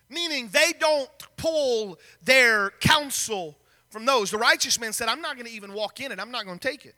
Meaning 0.09 0.49
they 0.53 0.71
don't 0.79 1.09
pull 1.35 1.99
their 2.23 2.69
counsel 2.79 3.57
from 3.89 4.05
those. 4.05 4.31
The 4.31 4.37
righteous 4.37 4.79
man 4.79 4.93
said, 4.93 5.07
I'm 5.07 5.21
not 5.21 5.35
going 5.35 5.45
to 5.45 5.51
even 5.51 5.73
walk 5.73 5.99
in 5.99 6.11
it, 6.11 6.19
I'm 6.19 6.31
not 6.31 6.45
going 6.45 6.59
to 6.59 6.67
take 6.67 6.85
it. 6.85 6.95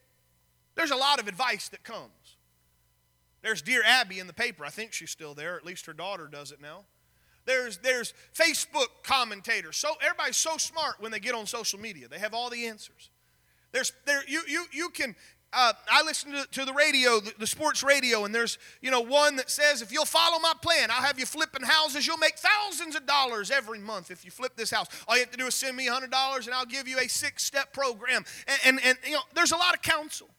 There's 0.75 0.91
a 0.91 0.96
lot 0.96 1.19
of 1.19 1.27
advice 1.27 1.69
that 1.69 1.84
comes. 1.84 2.38
There's 3.41 3.62
Dear 3.62 3.81
Abby 3.86 4.19
in 4.19 4.27
the 4.27 4.34
paper. 4.34 4.65
I 4.65 4.69
think 4.69 4.93
she's 4.93 5.12
still 5.12 5.34
there, 5.34 5.55
at 5.55 5.65
least 5.65 5.86
her 5.86 5.93
daughter 5.93 6.27
does 6.27 6.51
it 6.51 6.62
now. 6.62 6.86
There's, 7.46 7.77
there's 7.77 8.13
Facebook 8.34 8.88
commentators. 9.03 9.77
So 9.77 9.93
everybody's 10.01 10.38
so 10.38 10.58
smart 10.58 10.96
when 11.00 11.12
they 11.12 11.19
get 11.19 11.34
on 11.34 11.48
social 11.48 11.79
media. 11.79 12.08
They 12.08 12.19
have 12.19 12.34
all 12.34 12.50
the 12.50 12.67
answers. 12.67 13.10
There's 13.72 13.93
there 14.05 14.22
you 14.27 14.41
you 14.48 14.65
you 14.72 14.89
can 14.89 15.15
uh, 15.51 15.74
I 15.91 16.03
listen 16.03 16.32
to, 16.32 16.46
to 16.51 16.65
the 16.65 16.74
radio, 16.74 17.20
the, 17.20 17.34
the, 17.39 17.48
sports 17.48 17.84
radio, 17.84 18.25
and 18.25 18.36
there's 18.36 18.60
you 18.82 18.91
know 18.91 19.01
one 19.01 19.36
that 19.38 19.50
says 19.50 19.82
if 19.82 19.91
you'll 19.91 20.06
follow 20.06 20.38
my 20.39 20.53
plan, 20.62 20.89
I'll 20.91 21.01
have 21.01 21.18
you 21.18 21.25
flipping 21.25 21.63
houses. 21.63 22.06
You'll 22.06 22.18
make 22.18 22.38
thousands 22.38 22.96
of 22.96 23.08
dollars 23.08 23.50
every 23.50 23.79
month 23.79 24.12
if 24.12 24.24
you 24.24 24.29
flip 24.29 24.56
this 24.56 24.70
house. 24.70 24.88
All 25.08 25.15
you 25.15 25.22
have 25.22 25.32
to 25.32 25.38
do 25.38 25.48
is 25.48 25.56
send 25.56 25.75
me 25.75 25.88
hundred 25.88 26.12
dollars, 26.12 26.46
and 26.46 26.56
I'll 26.56 26.65
give 26.65 26.88
you 26.88 27.00
a 27.00 27.08
six-step 27.08 27.74
program. 27.74 28.25
And, 28.48 28.60
and 28.65 28.79
and 28.86 28.98
you 29.06 29.13
know 29.13 29.22
there's 29.34 29.51
a 29.51 29.58
lot 29.58 29.74
of 29.74 29.82
counsel. 29.82 30.29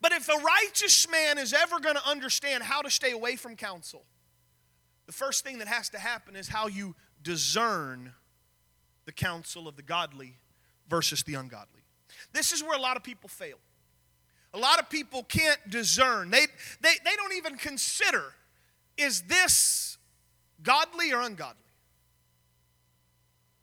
But 0.00 0.12
if 0.12 0.28
a 0.28 0.36
righteous 0.36 1.10
man 1.10 1.38
is 1.38 1.54
ever 1.54 1.80
going 1.80 1.96
to 1.96 2.06
understand 2.06 2.62
how 2.62 2.82
to 2.82 2.90
stay 2.90 3.12
away 3.12 3.36
from 3.36 3.56
counsel, 3.56 4.04
the 5.06 5.12
first 5.12 5.42
thing 5.42 5.58
that 5.58 5.68
has 5.68 5.88
to 5.90 5.98
happen 5.98 6.36
is 6.36 6.48
how 6.48 6.68
you 6.68 6.94
discern 7.22 8.12
the 9.06 9.12
counsel 9.12 9.66
of 9.66 9.76
the 9.76 9.82
godly 9.82 10.36
versus 10.86 11.22
the 11.22 11.34
ungodly. 11.34 11.77
This 12.32 12.52
is 12.52 12.62
where 12.62 12.76
a 12.76 12.80
lot 12.80 12.96
of 12.96 13.02
people 13.02 13.28
fail. 13.28 13.56
A 14.54 14.58
lot 14.58 14.78
of 14.78 14.88
people 14.88 15.24
can't 15.24 15.58
discern. 15.68 16.30
They, 16.30 16.46
they, 16.80 16.94
they 17.04 17.16
don't 17.16 17.34
even 17.34 17.56
consider 17.56 18.34
is 18.96 19.22
this 19.22 19.96
godly 20.62 21.12
or 21.12 21.20
ungodly? 21.20 21.62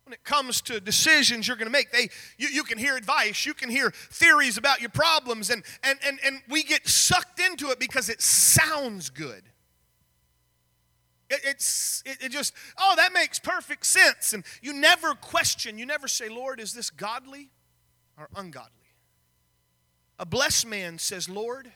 When 0.06 0.14
it 0.14 0.24
comes 0.24 0.62
to 0.62 0.80
decisions 0.80 1.48
you're 1.48 1.58
going 1.58 1.68
to 1.68 1.72
make, 1.72 1.92
they, 1.92 2.10
you, 2.38 2.48
you 2.48 2.64
can 2.64 2.78
hear 2.78 2.96
advice, 2.96 3.46
you 3.46 3.54
can 3.54 3.70
hear 3.70 3.92
theories 3.92 4.58
about 4.58 4.80
your 4.80 4.92
problems, 4.92 5.50
and, 5.50 5.64
and, 5.84 5.98
and, 6.06 6.20
and 6.24 6.42
we 6.48 6.64
get 6.64 6.88
sucked 6.88 7.40
into 7.40 7.70
it 7.72 7.80
because 7.80 8.08
it 8.08 8.22
sounds 8.22 9.10
good. 9.10 9.44
It, 11.30 11.42
it's 11.44 12.04
it, 12.06 12.18
it 12.22 12.30
just, 12.30 12.54
oh, 12.80 12.94
that 12.98 13.14
makes 13.14 13.40
perfect 13.40 13.86
sense. 13.86 14.32
And 14.34 14.46
you 14.62 14.74
never 14.74 15.16
question, 15.16 15.80
you 15.80 15.88
never 15.88 16.08
say, 16.08 16.30
Lord, 16.30 16.60
is 16.60 16.72
this 16.74 16.92
godly 16.92 17.50
are 18.18 18.30
ungodly. 18.36 18.72
A 20.20 20.26
blessed 20.26 20.68
man 20.68 20.98
says, 20.98 21.28
Lord, 21.28 21.72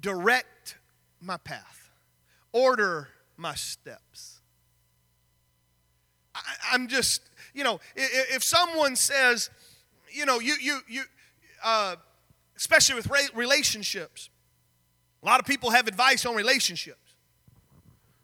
direct 0.00 0.76
my 1.20 1.36
path, 1.36 1.90
order 2.52 3.08
my 3.36 3.54
steps. 3.54 4.40
I, 6.34 6.74
am 6.74 6.88
just, 6.88 7.22
you 7.54 7.64
know, 7.64 7.80
if 7.96 8.42
someone 8.42 8.96
says, 8.96 9.50
you 10.10 10.26
know, 10.26 10.40
you, 10.40 10.54
you, 10.60 10.80
you, 10.88 11.02
uh, 11.64 11.96
especially 12.56 12.96
with 12.96 13.08
relationships, 13.34 14.30
a 15.22 15.26
lot 15.26 15.40
of 15.40 15.46
people 15.46 15.70
have 15.70 15.88
advice 15.88 16.24
on 16.26 16.34
relationships. 16.34 16.98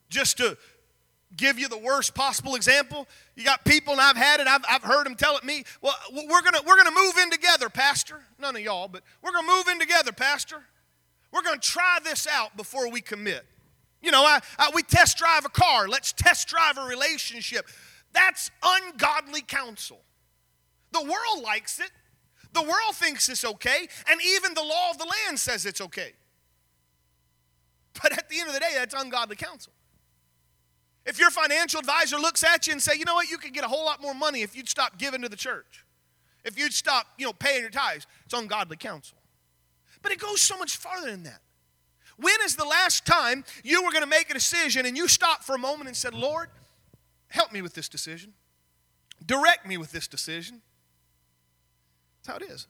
Just 0.08 0.36
to 0.36 0.56
give 1.36 1.58
you 1.58 1.68
the 1.68 1.78
worst 1.78 2.14
possible 2.14 2.54
example. 2.54 3.06
You 3.36 3.44
got 3.44 3.64
people, 3.64 3.92
and 3.92 4.00
I've 4.00 4.16
had 4.16 4.40
it, 4.40 4.46
I've, 4.46 4.64
I've 4.68 4.82
heard 4.82 5.06
them 5.06 5.14
tell 5.14 5.36
it 5.36 5.44
me, 5.44 5.64
well, 5.82 5.94
we're 6.12 6.42
going 6.42 6.54
to 6.54 6.62
we're 6.66 6.76
gonna 6.76 6.94
move 6.94 7.16
in 7.18 7.30
together, 7.30 7.68
Pastor. 7.68 8.20
None 8.38 8.56
of 8.56 8.62
y'all, 8.62 8.88
but 8.88 9.02
we're 9.22 9.32
going 9.32 9.46
to 9.46 9.52
move 9.52 9.68
in 9.68 9.78
together, 9.78 10.12
Pastor. 10.12 10.62
We're 11.32 11.42
going 11.42 11.58
to 11.58 11.68
try 11.68 11.98
this 12.04 12.26
out 12.26 12.56
before 12.56 12.90
we 12.90 13.00
commit. 13.00 13.44
You 14.00 14.10
know, 14.10 14.22
I, 14.22 14.40
I, 14.58 14.70
we 14.74 14.82
test 14.82 15.18
drive 15.18 15.44
a 15.44 15.48
car. 15.48 15.88
Let's 15.88 16.12
test 16.12 16.46
drive 16.48 16.78
a 16.78 16.84
relationship. 16.84 17.66
That's 18.12 18.50
ungodly 18.62 19.40
counsel. 19.40 20.00
The 20.92 21.02
world 21.02 21.42
likes 21.42 21.80
it. 21.80 21.90
The 22.52 22.62
world 22.62 22.94
thinks 22.94 23.28
it's 23.28 23.44
okay, 23.44 23.88
and 24.08 24.20
even 24.22 24.54
the 24.54 24.62
law 24.62 24.90
of 24.92 24.98
the 24.98 25.06
land 25.06 25.40
says 25.40 25.66
it's 25.66 25.80
okay. 25.80 26.12
But 28.00 28.12
at 28.12 28.28
the 28.28 28.38
end 28.38 28.48
of 28.48 28.54
the 28.54 28.60
day, 28.60 28.70
that's 28.74 28.94
ungodly 28.94 29.36
counsel. 29.36 29.72
If 31.06 31.18
your 31.18 31.30
financial 31.30 31.80
advisor 31.80 32.16
looks 32.16 32.42
at 32.42 32.66
you 32.66 32.72
and 32.72 32.82
say, 32.82 32.92
you 32.96 33.04
know 33.04 33.14
what, 33.14 33.28
you 33.28 33.36
could 33.36 33.52
get 33.52 33.64
a 33.64 33.68
whole 33.68 33.84
lot 33.84 34.00
more 34.00 34.14
money 34.14 34.42
if 34.42 34.56
you'd 34.56 34.68
stop 34.68 34.98
giving 34.98 35.22
to 35.22 35.28
the 35.28 35.36
church. 35.36 35.84
If 36.44 36.58
you'd 36.58 36.72
stop, 36.72 37.06
you 37.18 37.26
know, 37.26 37.32
paying 37.32 37.60
your 37.60 37.70
tithes, 37.70 38.06
it's 38.24 38.34
ungodly 38.34 38.76
counsel. 38.76 39.18
But 40.02 40.12
it 40.12 40.18
goes 40.18 40.40
so 40.40 40.58
much 40.58 40.76
farther 40.76 41.10
than 41.10 41.22
that. 41.24 41.40
When 42.16 42.34
is 42.44 42.56
the 42.56 42.64
last 42.64 43.06
time 43.06 43.44
you 43.62 43.82
were 43.82 43.90
going 43.90 44.04
to 44.04 44.08
make 44.08 44.30
a 44.30 44.34
decision 44.34 44.86
and 44.86 44.96
you 44.96 45.08
stopped 45.08 45.44
for 45.44 45.54
a 45.54 45.58
moment 45.58 45.88
and 45.88 45.96
said, 45.96 46.14
Lord, 46.14 46.48
help 47.28 47.52
me 47.52 47.60
with 47.60 47.74
this 47.74 47.88
decision? 47.88 48.34
Direct 49.24 49.66
me 49.66 49.76
with 49.76 49.92
this 49.92 50.06
decision. 50.06 50.62
That's 52.18 52.38
how 52.38 52.44
it 52.44 52.50
is. 52.50 52.66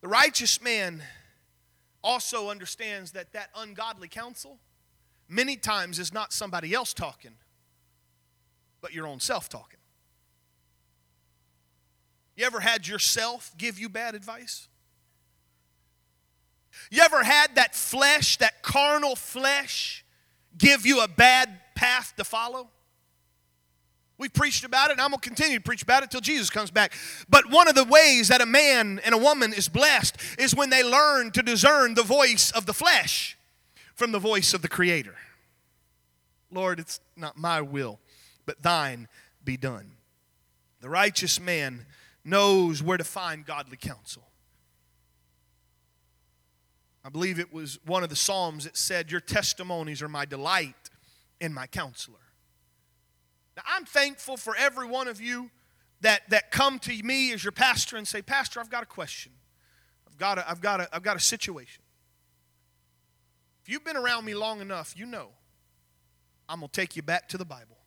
The 0.00 0.08
righteous 0.08 0.60
man 0.60 1.02
also 2.02 2.50
understands 2.50 3.12
that 3.12 3.32
that 3.32 3.50
ungodly 3.56 4.08
counsel 4.08 4.58
many 5.28 5.56
times 5.56 5.98
is 5.98 6.12
not 6.12 6.32
somebody 6.32 6.74
else 6.74 6.92
talking, 6.92 7.34
but 8.80 8.92
your 8.92 9.06
own 9.06 9.20
self 9.20 9.48
talking. 9.48 9.78
You 12.36 12.44
ever 12.46 12.60
had 12.60 12.86
yourself 12.88 13.52
give 13.56 13.78
you 13.78 13.88
bad 13.88 14.14
advice? 14.14 14.68
You 16.90 17.02
ever 17.02 17.22
had 17.22 17.54
that 17.54 17.74
flesh, 17.74 18.38
that 18.38 18.62
carnal 18.62 19.14
flesh, 19.14 20.04
give 20.58 20.84
you 20.84 21.02
a 21.02 21.08
bad 21.08 21.60
path 21.74 22.14
to 22.16 22.24
follow? 22.24 22.70
We 24.16 24.28
preached 24.28 24.64
about 24.64 24.90
it, 24.90 24.92
and 24.92 25.00
I'm 25.00 25.10
going 25.10 25.20
to 25.20 25.28
continue 25.28 25.58
to 25.58 25.62
preach 25.62 25.82
about 25.82 26.02
it 26.02 26.06
until 26.06 26.20
Jesus 26.20 26.48
comes 26.50 26.70
back. 26.70 26.92
But 27.28 27.50
one 27.50 27.68
of 27.68 27.74
the 27.74 27.84
ways 27.84 28.28
that 28.28 28.40
a 28.40 28.46
man 28.46 29.00
and 29.04 29.14
a 29.14 29.18
woman 29.18 29.52
is 29.52 29.68
blessed 29.68 30.16
is 30.38 30.54
when 30.54 30.70
they 30.70 30.84
learn 30.84 31.32
to 31.32 31.42
discern 31.42 31.94
the 31.94 32.02
voice 32.02 32.52
of 32.52 32.66
the 32.66 32.74
flesh 32.74 33.36
from 33.94 34.12
the 34.12 34.18
voice 34.18 34.54
of 34.54 34.62
the 34.62 34.68
Creator. 34.68 35.14
Lord, 36.50 36.78
it's 36.78 37.00
not 37.16 37.36
my 37.36 37.60
will, 37.60 37.98
but 38.46 38.62
thine 38.62 39.08
be 39.44 39.56
done. 39.56 39.92
The 40.80 40.88
righteous 40.88 41.40
man 41.40 41.86
knows 42.24 42.82
where 42.82 42.98
to 42.98 43.04
find 43.04 43.44
godly 43.44 43.76
counsel. 43.76 44.22
I 47.04 47.10
believe 47.10 47.38
it 47.38 47.52
was 47.52 47.78
one 47.84 48.02
of 48.02 48.08
the 48.08 48.16
Psalms 48.16 48.64
that 48.64 48.76
said, 48.76 49.10
Your 49.10 49.20
testimonies 49.20 50.02
are 50.02 50.08
my 50.08 50.24
delight 50.24 50.74
and 51.40 51.54
my 51.54 51.66
counselor. 51.66 52.18
Now, 53.56 53.62
I'm 53.68 53.84
thankful 53.84 54.36
for 54.36 54.56
every 54.56 54.86
one 54.86 55.06
of 55.06 55.20
you 55.20 55.50
that, 56.00 56.28
that 56.30 56.50
come 56.50 56.78
to 56.80 57.02
me 57.02 57.32
as 57.32 57.44
your 57.44 57.52
pastor 57.52 57.96
and 57.96 58.08
say, 58.08 58.22
Pastor, 58.22 58.58
I've 58.58 58.70
got 58.70 58.82
a 58.82 58.86
question. 58.86 59.32
I've 60.08 60.16
got 60.16 60.38
a, 60.38 60.50
I've, 60.50 60.60
got 60.60 60.80
a, 60.80 60.88
I've 60.94 61.02
got 61.02 61.16
a 61.16 61.20
situation. 61.20 61.83
If 63.64 63.70
you've 63.70 63.84
been 63.84 63.96
around 63.96 64.26
me 64.26 64.34
long 64.34 64.60
enough, 64.60 64.92
you 64.94 65.06
know 65.06 65.28
I'm 66.50 66.60
going 66.60 66.68
to 66.68 66.80
take 66.80 66.96
you 66.96 67.02
back 67.02 67.30
to 67.30 67.38
the 67.38 67.46
Bible. 67.46 67.78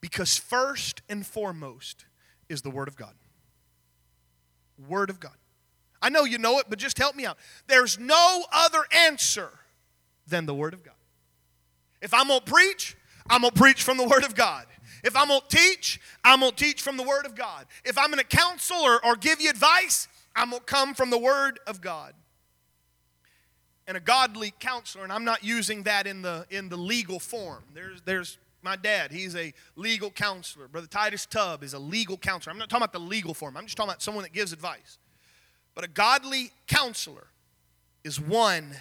Because 0.00 0.38
first 0.38 1.02
and 1.06 1.26
foremost 1.26 2.06
is 2.48 2.62
the 2.62 2.70
Word 2.70 2.88
of 2.88 2.96
God. 2.96 3.12
Word 4.88 5.10
of 5.10 5.20
God. 5.20 5.36
I 6.00 6.08
know 6.08 6.24
you 6.24 6.38
know 6.38 6.58
it, 6.60 6.66
but 6.70 6.78
just 6.78 6.96
help 6.96 7.14
me 7.14 7.26
out. 7.26 7.36
There's 7.66 7.98
no 7.98 8.44
other 8.50 8.80
answer 8.90 9.50
than 10.26 10.46
the 10.46 10.54
Word 10.54 10.72
of 10.72 10.82
God. 10.82 10.94
If 12.00 12.14
I'm 12.14 12.28
going 12.28 12.40
to 12.40 12.50
preach, 12.50 12.96
I'm 13.28 13.42
going 13.42 13.52
to 13.52 13.60
preach 13.60 13.82
from 13.82 13.98
the 13.98 14.08
Word 14.08 14.24
of 14.24 14.34
God. 14.34 14.64
If 15.04 15.14
I'm 15.14 15.28
going 15.28 15.42
to 15.46 15.56
teach, 15.56 16.00
I'm 16.24 16.40
going 16.40 16.52
to 16.52 16.56
teach 16.56 16.80
from 16.80 16.96
the 16.96 17.02
Word 17.02 17.26
of 17.26 17.34
God. 17.34 17.66
If 17.84 17.98
I'm 17.98 18.06
going 18.06 18.18
to 18.18 18.24
counsel 18.24 18.78
or, 18.78 19.04
or 19.04 19.14
give 19.14 19.42
you 19.42 19.50
advice, 19.50 20.08
I'm 20.34 20.50
going 20.50 20.60
to 20.60 20.66
come 20.66 20.94
from 20.94 21.10
the 21.10 21.18
Word 21.18 21.60
of 21.66 21.82
God. 21.82 22.14
And 23.90 23.96
a 23.96 24.00
godly 24.00 24.54
counselor, 24.60 25.02
and 25.02 25.12
I'm 25.12 25.24
not 25.24 25.42
using 25.42 25.82
that 25.82 26.06
in 26.06 26.22
the, 26.22 26.46
in 26.48 26.68
the 26.68 26.76
legal 26.76 27.18
form. 27.18 27.64
There's, 27.74 28.00
there's 28.02 28.38
my 28.62 28.76
dad, 28.76 29.10
he's 29.10 29.34
a 29.34 29.52
legal 29.74 30.12
counselor. 30.12 30.68
Brother 30.68 30.86
Titus 30.86 31.26
Tubb 31.26 31.64
is 31.64 31.74
a 31.74 31.78
legal 31.80 32.16
counselor. 32.16 32.52
I'm 32.52 32.58
not 32.60 32.70
talking 32.70 32.84
about 32.84 32.92
the 32.92 33.00
legal 33.00 33.34
form, 33.34 33.56
I'm 33.56 33.64
just 33.64 33.76
talking 33.76 33.90
about 33.90 34.00
someone 34.00 34.22
that 34.22 34.32
gives 34.32 34.52
advice. 34.52 34.98
But 35.74 35.82
a 35.82 35.88
godly 35.88 36.52
counselor 36.68 37.26
is 38.04 38.20
one 38.20 38.76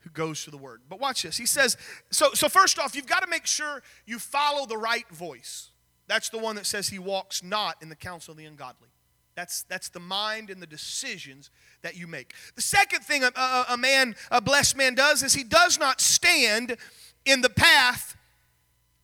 who 0.00 0.10
goes 0.10 0.44
to 0.44 0.50
the 0.50 0.58
word. 0.58 0.82
But 0.90 1.00
watch 1.00 1.22
this. 1.22 1.38
He 1.38 1.46
says, 1.46 1.78
so, 2.10 2.34
so 2.34 2.50
first 2.50 2.78
off, 2.78 2.94
you've 2.94 3.06
got 3.06 3.22
to 3.22 3.30
make 3.30 3.46
sure 3.46 3.82
you 4.04 4.18
follow 4.18 4.66
the 4.66 4.76
right 4.76 5.08
voice. 5.08 5.70
That's 6.06 6.28
the 6.28 6.36
one 6.36 6.56
that 6.56 6.66
says 6.66 6.88
he 6.88 6.98
walks 6.98 7.42
not 7.42 7.76
in 7.80 7.88
the 7.88 7.96
counsel 7.96 8.32
of 8.32 8.36
the 8.36 8.44
ungodly. 8.44 8.88
That's, 9.36 9.64
that's 9.64 9.88
the 9.88 10.00
mind 10.00 10.48
and 10.50 10.62
the 10.62 10.66
decisions 10.66 11.50
that 11.82 11.96
you 11.96 12.06
make. 12.06 12.34
The 12.54 12.62
second 12.62 13.00
thing 13.00 13.24
a, 13.24 13.32
a, 13.34 13.66
a 13.70 13.76
man, 13.76 14.14
a 14.30 14.40
blessed 14.40 14.76
man 14.76 14.94
does 14.94 15.22
is 15.22 15.34
he 15.34 15.44
does 15.44 15.78
not 15.78 16.00
stand 16.00 16.76
in 17.24 17.40
the 17.40 17.50
path 17.50 18.16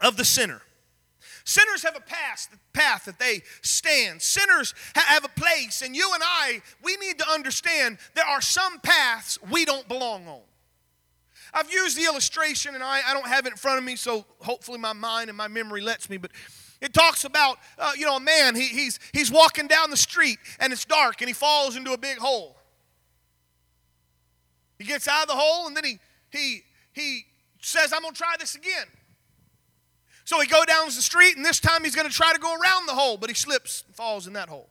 of 0.00 0.16
the 0.16 0.24
sinner. 0.24 0.62
Sinners 1.44 1.82
have 1.82 1.96
a 1.96 2.00
path, 2.00 2.48
path 2.72 3.06
that 3.06 3.18
they 3.18 3.42
stand. 3.62 4.22
Sinners 4.22 4.74
have 4.94 5.24
a 5.24 5.28
place, 5.28 5.82
and 5.82 5.96
you 5.96 6.08
and 6.14 6.22
I, 6.24 6.62
we 6.82 6.96
need 6.98 7.18
to 7.18 7.28
understand 7.28 7.98
there 8.14 8.26
are 8.26 8.40
some 8.40 8.78
paths 8.80 9.38
we 9.50 9.64
don't 9.64 9.88
belong 9.88 10.28
on. 10.28 10.42
I've 11.52 11.72
used 11.72 11.98
the 11.98 12.04
illustration, 12.04 12.74
and 12.74 12.84
I, 12.84 13.00
I 13.04 13.14
don't 13.14 13.26
have 13.26 13.46
it 13.46 13.52
in 13.52 13.56
front 13.56 13.78
of 13.78 13.84
me, 13.84 13.96
so 13.96 14.24
hopefully 14.40 14.78
my 14.78 14.92
mind 14.92 15.28
and 15.28 15.36
my 15.36 15.48
memory 15.48 15.80
lets 15.80 16.08
me, 16.08 16.18
but 16.18 16.30
it 16.80 16.94
talks 16.94 17.24
about, 17.24 17.58
uh, 17.78 17.92
you 17.96 18.06
know, 18.06 18.16
a 18.16 18.20
man, 18.20 18.54
he, 18.54 18.62
he's, 18.62 18.98
he's 19.12 19.30
walking 19.30 19.66
down 19.66 19.90
the 19.90 19.96
street, 19.96 20.38
and 20.58 20.72
it's 20.72 20.84
dark, 20.84 21.20
and 21.20 21.28
he 21.28 21.34
falls 21.34 21.76
into 21.76 21.92
a 21.92 21.98
big 21.98 22.18
hole. 22.18 22.56
He 24.78 24.84
gets 24.84 25.06
out 25.06 25.22
of 25.22 25.28
the 25.28 25.34
hole, 25.34 25.66
and 25.66 25.76
then 25.76 25.84
he, 25.84 25.98
he, 26.30 26.62
he 26.92 27.26
says, 27.60 27.92
I'm 27.92 28.00
going 28.00 28.14
to 28.14 28.18
try 28.18 28.36
this 28.38 28.54
again. 28.54 28.86
So 30.24 30.40
he 30.40 30.46
goes 30.46 30.64
down 30.66 30.86
the 30.86 30.92
street, 30.92 31.36
and 31.36 31.44
this 31.44 31.60
time 31.60 31.84
he's 31.84 31.94
going 31.94 32.08
to 32.08 32.14
try 32.14 32.32
to 32.32 32.38
go 32.38 32.54
around 32.54 32.86
the 32.86 32.94
hole, 32.94 33.18
but 33.18 33.28
he 33.28 33.34
slips 33.34 33.84
and 33.86 33.94
falls 33.94 34.26
in 34.26 34.32
that 34.34 34.48
hole. 34.48 34.70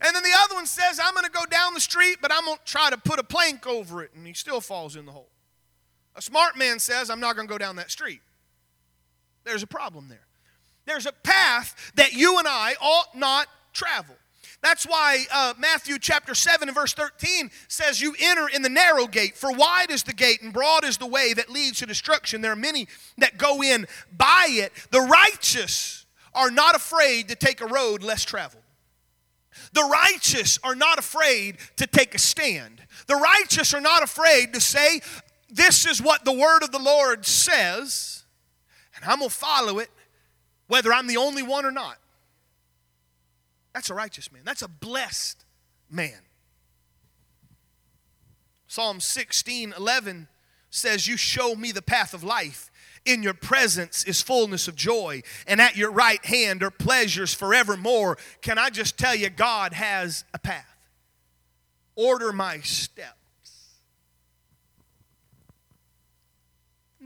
And 0.00 0.14
then 0.14 0.22
the 0.22 0.32
other 0.44 0.54
one 0.54 0.66
says, 0.66 0.98
I'm 1.02 1.14
going 1.14 1.26
to 1.26 1.30
go 1.30 1.44
down 1.46 1.74
the 1.74 1.80
street, 1.80 2.18
but 2.22 2.32
I'm 2.32 2.44
going 2.46 2.58
to 2.58 2.64
try 2.64 2.90
to 2.90 2.96
put 2.96 3.18
a 3.18 3.22
plank 3.22 3.66
over 3.66 4.02
it, 4.02 4.12
and 4.14 4.26
he 4.26 4.32
still 4.32 4.60
falls 4.60 4.96
in 4.96 5.04
the 5.04 5.12
hole. 5.12 5.28
A 6.16 6.22
smart 6.22 6.56
man 6.56 6.78
says, 6.78 7.10
I'm 7.10 7.20
not 7.20 7.36
going 7.36 7.48
to 7.48 7.52
go 7.52 7.58
down 7.58 7.76
that 7.76 7.90
street. 7.90 8.20
There's 9.44 9.62
a 9.62 9.66
problem 9.66 10.08
there. 10.08 10.26
There's 10.86 11.06
a 11.06 11.12
path 11.12 11.92
that 11.96 12.12
you 12.12 12.38
and 12.38 12.46
I 12.48 12.74
ought 12.80 13.16
not 13.16 13.46
travel. 13.72 14.16
That's 14.64 14.84
why 14.84 15.26
uh, 15.30 15.52
Matthew 15.58 15.98
chapter 15.98 16.34
7 16.34 16.68
and 16.68 16.74
verse 16.74 16.94
13 16.94 17.50
says, 17.68 18.00
You 18.00 18.14
enter 18.18 18.48
in 18.48 18.62
the 18.62 18.70
narrow 18.70 19.06
gate, 19.06 19.36
for 19.36 19.52
wide 19.52 19.90
is 19.90 20.02
the 20.04 20.14
gate 20.14 20.40
and 20.40 20.54
broad 20.54 20.84
is 20.84 20.96
the 20.96 21.06
way 21.06 21.34
that 21.34 21.50
leads 21.50 21.80
to 21.80 21.86
destruction. 21.86 22.40
There 22.40 22.52
are 22.52 22.56
many 22.56 22.88
that 23.18 23.36
go 23.36 23.62
in 23.62 23.86
by 24.16 24.46
it. 24.48 24.72
The 24.90 25.00
righteous 25.02 26.06
are 26.32 26.50
not 26.50 26.74
afraid 26.74 27.28
to 27.28 27.34
take 27.34 27.60
a 27.60 27.66
road 27.66 28.02
less 28.02 28.24
traveled. 28.24 28.62
The 29.74 29.82
righteous 29.82 30.58
are 30.64 30.74
not 30.74 30.98
afraid 30.98 31.58
to 31.76 31.86
take 31.86 32.14
a 32.14 32.18
stand. 32.18 32.80
The 33.06 33.16
righteous 33.16 33.74
are 33.74 33.82
not 33.82 34.02
afraid 34.02 34.54
to 34.54 34.60
say, 34.60 35.02
This 35.50 35.86
is 35.86 36.00
what 36.00 36.24
the 36.24 36.32
word 36.32 36.62
of 36.62 36.72
the 36.72 36.78
Lord 36.78 37.26
says, 37.26 38.24
and 38.96 39.04
I'm 39.04 39.18
going 39.18 39.28
to 39.28 39.36
follow 39.36 39.78
it, 39.78 39.90
whether 40.66 40.92
I'm 40.92 41.06
the 41.06 41.16
only 41.16 41.42
one 41.42 41.64
or 41.64 41.70
not. 41.70 41.98
That's 43.72 43.90
a 43.90 43.94
righteous 43.94 44.32
man. 44.32 44.42
That's 44.44 44.62
a 44.62 44.68
blessed 44.68 45.44
man. 45.90 46.20
Psalm 48.66 49.00
16 49.00 49.74
11 49.76 50.28
says, 50.70 51.06
You 51.06 51.16
show 51.16 51.54
me 51.54 51.72
the 51.72 51.82
path 51.82 52.14
of 52.14 52.24
life. 52.24 52.70
In 53.04 53.22
your 53.22 53.34
presence 53.34 54.02
is 54.04 54.22
fullness 54.22 54.66
of 54.66 54.76
joy, 54.76 55.22
and 55.46 55.60
at 55.60 55.76
your 55.76 55.92
right 55.92 56.24
hand 56.24 56.62
are 56.62 56.70
pleasures 56.70 57.34
forevermore. 57.34 58.16
Can 58.40 58.58
I 58.58 58.70
just 58.70 58.96
tell 58.96 59.14
you, 59.14 59.28
God 59.28 59.74
has 59.74 60.24
a 60.32 60.38
path? 60.38 60.74
Order 61.96 62.32
my 62.32 62.60
steps. 62.60 63.12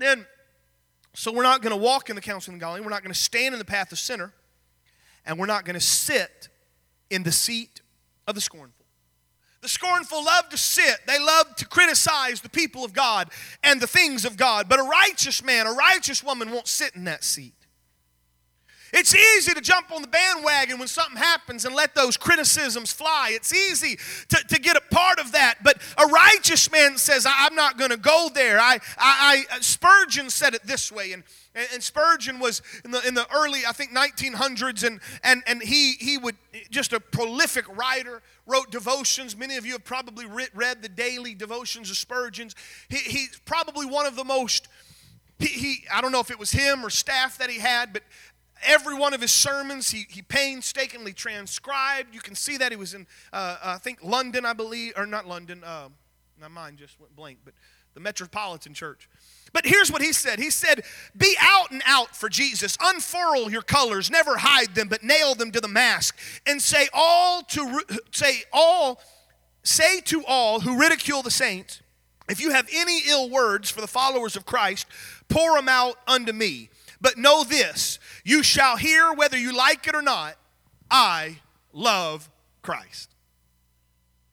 then, 0.00 0.26
so 1.18 1.32
we're 1.32 1.42
not 1.42 1.62
going 1.62 1.72
to 1.72 1.82
walk 1.82 2.10
in 2.10 2.14
the 2.14 2.22
counsel 2.22 2.54
of 2.54 2.60
the 2.60 2.64
godly, 2.64 2.80
we're 2.80 2.90
not 2.90 3.02
going 3.02 3.12
to 3.12 3.18
stand 3.18 3.52
in 3.52 3.58
the 3.58 3.64
path 3.64 3.90
of 3.90 3.98
sinner, 3.98 4.32
and 5.26 5.36
we're 5.36 5.46
not 5.46 5.64
going 5.64 5.74
to 5.74 5.80
sit 5.80 6.48
in 7.10 7.24
the 7.24 7.32
seat 7.32 7.80
of 8.28 8.36
the 8.36 8.40
scornful. 8.40 8.86
The 9.60 9.68
scornful 9.68 10.24
love 10.24 10.48
to 10.50 10.56
sit, 10.56 11.00
they 11.08 11.18
love 11.18 11.56
to 11.56 11.66
criticize 11.66 12.40
the 12.40 12.48
people 12.48 12.84
of 12.84 12.92
God 12.92 13.30
and 13.64 13.80
the 13.80 13.88
things 13.88 14.24
of 14.24 14.36
God. 14.36 14.68
But 14.68 14.78
a 14.78 14.84
righteous 14.84 15.42
man, 15.42 15.66
a 15.66 15.72
righteous 15.72 16.22
woman 16.22 16.52
won't 16.52 16.68
sit 16.68 16.94
in 16.94 17.02
that 17.04 17.24
seat. 17.24 17.54
It's 18.92 19.14
easy 19.14 19.52
to 19.52 19.60
jump 19.60 19.92
on 19.92 20.02
the 20.02 20.08
bandwagon 20.08 20.78
when 20.78 20.88
something 20.88 21.16
happens 21.16 21.64
and 21.64 21.74
let 21.74 21.94
those 21.94 22.16
criticisms 22.16 22.92
fly. 22.92 23.30
It's 23.32 23.52
easy 23.52 23.98
to, 24.28 24.36
to 24.36 24.60
get 24.60 24.76
a 24.76 24.80
part 24.90 25.18
of 25.18 25.32
that. 25.32 25.56
But 25.62 25.82
a 25.98 26.06
righteous 26.06 26.70
man 26.70 26.96
says, 26.96 27.26
I'm 27.28 27.54
not 27.54 27.78
going 27.78 27.90
to 27.90 27.96
go 27.96 28.30
there. 28.32 28.58
I, 28.58 28.78
I, 28.96 29.44
I, 29.50 29.56
uh, 29.56 29.60
Spurgeon 29.60 30.30
said 30.30 30.54
it 30.54 30.62
this 30.64 30.90
way, 30.90 31.12
and, 31.12 31.22
and 31.54 31.82
Spurgeon 31.82 32.38
was 32.38 32.62
in 32.84 32.90
the, 32.90 33.06
in 33.06 33.14
the 33.14 33.26
early, 33.34 33.60
I 33.68 33.72
think, 33.72 33.90
1900s, 33.94 34.84
and, 34.84 35.00
and, 35.22 35.42
and 35.46 35.62
he, 35.62 35.92
he 35.94 36.16
would, 36.16 36.36
just 36.70 36.92
a 36.92 37.00
prolific 37.00 37.68
writer, 37.76 38.22
wrote 38.46 38.70
devotions. 38.70 39.36
Many 39.36 39.56
of 39.56 39.66
you 39.66 39.72
have 39.72 39.84
probably 39.84 40.24
read, 40.24 40.48
read 40.54 40.82
the 40.82 40.88
daily 40.88 41.34
devotions 41.34 41.90
of 41.90 41.96
Spurgeon's. 41.96 42.54
He, 42.88 42.96
he's 42.96 43.40
probably 43.44 43.86
one 43.86 44.06
of 44.06 44.16
the 44.16 44.24
most, 44.24 44.68
he, 45.38 45.46
he, 45.46 45.76
I 45.92 46.00
don't 46.00 46.12
know 46.12 46.20
if 46.20 46.30
it 46.30 46.38
was 46.38 46.52
him 46.52 46.84
or 46.84 46.90
staff 46.90 47.38
that 47.38 47.50
he 47.50 47.58
had, 47.58 47.92
but 47.92 48.02
every 48.64 48.94
one 48.94 49.14
of 49.14 49.20
his 49.20 49.32
sermons 49.32 49.90
he, 49.90 50.06
he 50.08 50.22
painstakingly 50.22 51.12
transcribed. 51.12 52.14
You 52.14 52.20
can 52.20 52.34
see 52.34 52.56
that 52.56 52.72
he 52.72 52.76
was 52.76 52.94
in 52.94 53.06
uh, 53.32 53.56
i 53.62 53.78
think 53.78 53.98
london 54.02 54.44
i 54.44 54.52
believe 54.52 54.94
or 54.96 55.06
not 55.06 55.26
london 55.26 55.62
uh, 55.64 55.88
my 56.40 56.48
mind 56.48 56.78
just 56.78 56.98
went 57.00 57.14
blank 57.16 57.38
but 57.44 57.54
the 57.94 58.00
metropolitan 58.00 58.74
church. 58.74 59.08
But 59.52 59.66
here's 59.66 59.90
what 59.90 60.02
he 60.02 60.12
said. 60.12 60.38
He 60.38 60.50
said 60.50 60.84
be 61.16 61.34
out 61.40 61.70
and 61.72 61.82
out 61.84 62.14
for 62.14 62.28
jesus. 62.28 62.76
Unfurl 62.80 63.50
your 63.50 63.62
colors. 63.62 64.10
Never 64.10 64.36
hide 64.38 64.74
them 64.74 64.88
but 64.88 65.02
nail 65.02 65.34
them 65.34 65.50
to 65.52 65.60
the 65.60 65.68
mast 65.68 66.12
and 66.46 66.62
say 66.62 66.88
all 66.92 67.42
to 67.42 67.80
say 68.12 68.42
all 68.52 69.00
say 69.64 70.00
to 70.02 70.24
all 70.26 70.60
who 70.60 70.78
ridicule 70.78 71.22
the 71.22 71.30
saints 71.30 71.82
if 72.28 72.40
you 72.40 72.50
have 72.50 72.68
any 72.72 73.00
ill 73.08 73.28
words 73.30 73.70
for 73.70 73.80
the 73.80 73.86
followers 73.86 74.36
of 74.36 74.46
christ 74.46 74.86
pour 75.28 75.56
them 75.56 75.68
out 75.68 75.96
unto 76.06 76.32
me 76.32 76.70
but 77.00 77.16
know 77.16 77.44
this 77.44 77.98
you 78.24 78.42
shall 78.42 78.76
hear 78.76 79.12
whether 79.12 79.38
you 79.38 79.56
like 79.56 79.86
it 79.86 79.94
or 79.94 80.02
not, 80.02 80.36
I 80.90 81.38
love 81.72 82.28
Christ. 82.62 83.14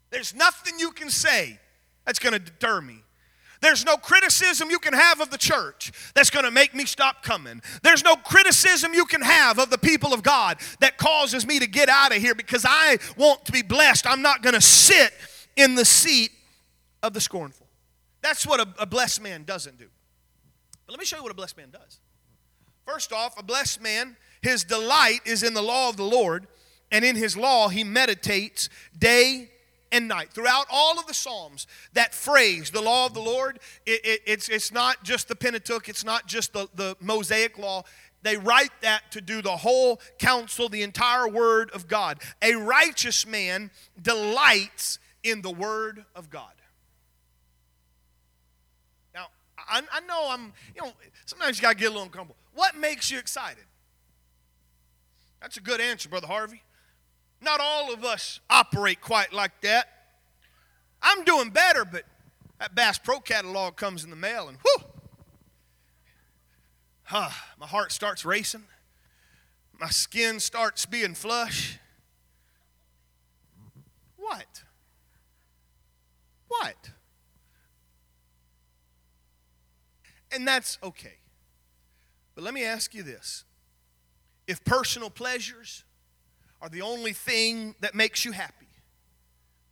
There's 0.10 0.34
nothing 0.34 0.80
you 0.80 0.91
can 0.91 1.10
say 1.10 1.60
that's 2.06 2.19
going 2.19 2.34
to 2.34 2.39
deter 2.39 2.82
me. 2.82 3.04
There's 3.62 3.86
no 3.86 3.97
criticism 3.97 4.69
you 4.69 4.80
can 4.80 4.93
have 4.93 5.21
of 5.21 5.32
the 5.32 5.38
church 5.38 5.91
that's 6.13 6.30
going 6.30 6.45
to 6.45 6.51
make 6.51 6.75
me 6.75 6.86
stop 6.86 7.23
coming. 7.23 7.62
There's 7.82 8.04
no 8.04 8.15
criticism 8.15 8.93
you 8.93 9.06
can 9.06 9.21
have 9.21 9.58
of 9.58 9.69
the 9.69 9.78
people 9.78 10.13
of 10.13 10.21
God 10.21 10.58
that 10.82 10.97
causes 10.97 11.47
me 11.47 11.60
to 11.60 11.67
get 11.67 11.89
out 11.89 12.15
of 12.15 12.21
here 12.21 12.36
because 12.36 12.65
I 12.67 12.97
want 13.17 13.45
to 13.45 13.51
be 13.51 13.62
blessed. 13.62 14.06
I'm 14.08 14.21
not 14.21 14.43
going 14.43 14.54
to 14.54 14.62
sit 14.62 15.12
in 15.56 15.75
the 15.75 15.86
seat 15.86 16.32
of 17.01 17.13
the 17.13 17.21
scornful. 17.21 17.67
That's 18.21 18.45
what 18.45 18.60
a, 18.60 18.67
a 18.78 18.86
blessed 18.86 19.21
man 19.21 19.43
doesn't 19.45 19.78
do. 19.78 19.88
But 20.86 20.93
let 20.93 20.99
me 20.99 21.06
show 21.06 21.17
you 21.17 21.23
what 21.23 21.32
a 21.32 21.36
blessed 21.36 21.58
man 21.58 21.71
does. 21.71 21.99
First 22.86 23.12
off, 23.12 23.39
a 23.39 23.43
blessed 23.43 23.82
man, 23.82 24.15
his 24.41 24.63
delight 24.63 25.21
is 25.26 25.43
in 25.43 25.54
the 25.54 25.62
law 25.62 25.89
of 25.89 25.98
the 25.98 26.04
Lord, 26.04 26.48
and 26.91 27.04
in 27.04 27.15
his 27.15 27.36
law 27.36 27.67
he 27.69 27.84
meditates 27.84 28.69
day 28.98 29.50
and 29.91 30.08
night. 30.08 30.32
Throughout 30.34 30.67
all 30.71 31.00
of 31.00 31.08
the 31.08 31.13
Psalms, 31.13 31.67
that 31.93 32.13
phrase, 32.13 32.69
the 32.69 32.82
law 32.82 33.08
of 33.08 33.13
the 33.13 33.21
Lord, 33.21 33.60
it, 33.86 34.02
it, 34.04 34.21
it's, 34.26 34.50
it's 34.50 34.71
not 34.71 35.04
just 35.04 35.28
the 35.28 35.36
Pentateuch, 35.36 35.89
it's 35.89 36.04
not 36.06 36.28
just 36.28 36.54
the, 36.54 36.67
the 36.76 36.95
Mosaic 37.00 37.58
law. 37.58 37.84
They 38.21 38.38
write 38.38 38.71
that 38.82 39.12
to 39.12 39.21
do 39.21 39.41
the 39.41 39.56
whole 39.56 40.00
counsel, 40.19 40.67
the 40.69 40.82
entire 40.84 41.28
word 41.28 41.71
of 41.71 41.88
God. 41.88 42.19
A 42.41 42.56
righteous 42.56 43.26
man 43.26 43.71
delights 44.02 45.00
in 45.24 45.41
the 45.41 45.52
word 45.52 46.06
of 46.15 46.30
God. 46.30 46.52
Now, 49.13 49.28
I, 49.58 49.82
I 49.91 50.00
know 50.02 50.28
I'm, 50.30 50.54
you 50.76 50.82
know, 50.82 50.91
sometimes 51.26 51.58
you 51.58 51.62
got 51.62 51.74
to 51.74 51.78
get 51.78 51.86
a 51.86 51.89
little 51.89 52.04
uncomfortable. 52.04 52.36
What 52.55 52.75
makes 52.77 53.11
you 53.11 53.19
excited? 53.19 53.65
That's 55.41 55.57
a 55.57 55.61
good 55.61 55.81
answer, 55.81 56.09
Brother 56.09 56.27
Harvey. 56.27 56.63
Not 57.41 57.59
all 57.61 57.93
of 57.93 58.03
us 58.03 58.39
operate 58.49 59.01
quite 59.01 59.31
like 59.31 59.61
that. 59.61 59.87
I'm 61.01 61.23
doing 61.25 61.49
better, 61.49 61.85
but 61.85 62.03
that 62.59 62.73
Bass 62.73 62.97
Pro 62.97 63.19
catalog 63.19 63.75
comes 63.75 64.03
in 64.03 64.09
the 64.09 64.15
mail 64.15 64.47
and 64.47 64.57
whew, 64.57 64.87
huh, 67.03 67.29
my 67.59 67.67
heart 67.67 67.91
starts 67.91 68.25
racing. 68.25 68.63
My 69.77 69.89
skin 69.89 70.39
starts 70.39 70.85
being 70.85 71.13
flush. 71.13 71.77
What? 74.15 74.63
What? 76.47 76.91
And 80.31 80.47
that's 80.47 80.79
okay. 80.81 81.17
But 82.36 82.43
let 82.43 82.54
me 82.54 82.63
ask 82.63 82.93
you 82.93 83.02
this 83.02 83.45
if 84.48 84.63
personal 84.63 85.10
pleasures 85.10 85.84
are 86.62 86.69
the 86.69 86.82
only 86.82 87.13
thing 87.13 87.76
that 87.80 87.95
makes 87.95 88.26
you 88.26 88.32
happy, 88.32 88.67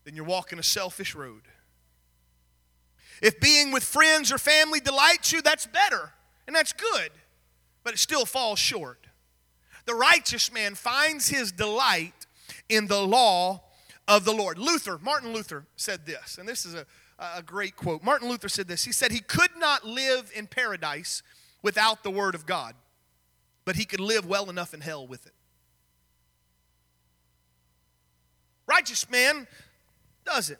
then 0.06 0.16
you're 0.16 0.26
walking 0.26 0.60
a 0.60 0.64
selfish 0.64 1.14
road. 1.14 1.44
If 3.22 3.40
being 3.40 3.72
with 3.72 3.84
friends 3.84 4.32
or 4.32 4.38
family 4.38 4.80
delights 4.80 5.32
you, 5.32 5.42
that's 5.42 5.66
better 5.68 6.12
and 6.48 6.56
that's 6.56 6.74
good, 6.74 7.12
but 7.84 7.94
it 7.94 8.00
still 8.00 8.26
falls 8.26 8.60
short. 8.60 9.08
The 9.86 9.94
righteous 9.94 10.52
man 10.52 10.76
finds 10.76 11.28
his 11.28 11.52
delight 11.52 12.26
in 12.70 12.88
the 12.88 13.02
law 13.02 13.64
of 14.08 14.26
the 14.26 14.34
Lord. 14.34 14.58
Luther, 14.58 14.98
Martin 15.02 15.34
Luther 15.34 15.66
said 15.76 16.06
this, 16.06 16.38
and 16.38 16.48
this 16.48 16.66
is 16.66 16.74
a, 16.74 16.86
a 17.20 17.42
great 17.42 17.76
quote. 17.76 18.04
Martin 18.04 18.30
Luther 18.30 18.50
said 18.50 18.68
this. 18.68 18.84
He 18.84 18.92
said, 18.92 19.12
He 19.12 19.20
could 19.20 19.52
not 19.58 19.86
live 19.86 20.32
in 20.36 20.48
paradise 20.48 21.22
without 21.64 22.04
the 22.04 22.12
Word 22.12 22.36
of 22.36 22.46
God, 22.46 22.76
but 23.66 23.76
he 23.76 23.86
could 23.86 24.00
live 24.00 24.28
well 24.28 24.50
enough 24.50 24.74
in 24.74 24.82
hell 24.82 25.08
with 25.08 25.26
it. 25.26 25.34
Righteous 28.68 29.10
man 29.10 29.48
does 30.26 30.50
it. 30.50 30.60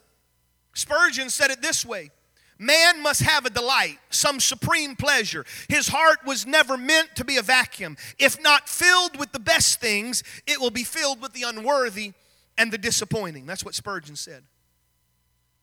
Spurgeon 0.74 1.30
said 1.30 1.50
it 1.50 1.62
this 1.62 1.86
way 1.86 2.10
Man 2.58 3.02
must 3.02 3.22
have 3.22 3.46
a 3.46 3.50
delight, 3.50 3.98
some 4.10 4.40
supreme 4.40 4.94
pleasure. 4.96 5.44
His 5.68 5.88
heart 5.88 6.18
was 6.24 6.46
never 6.46 6.76
meant 6.76 7.16
to 7.16 7.24
be 7.24 7.36
a 7.36 7.42
vacuum. 7.42 7.96
If 8.18 8.40
not 8.42 8.68
filled 8.68 9.18
with 9.18 9.32
the 9.32 9.40
best 9.40 9.80
things, 9.80 10.22
it 10.46 10.60
will 10.60 10.70
be 10.70 10.84
filled 10.84 11.20
with 11.20 11.32
the 11.32 11.42
unworthy 11.42 12.12
and 12.56 12.72
the 12.72 12.78
disappointing. 12.78 13.46
That's 13.46 13.64
what 13.64 13.74
Spurgeon 13.74 14.16
said. 14.16 14.44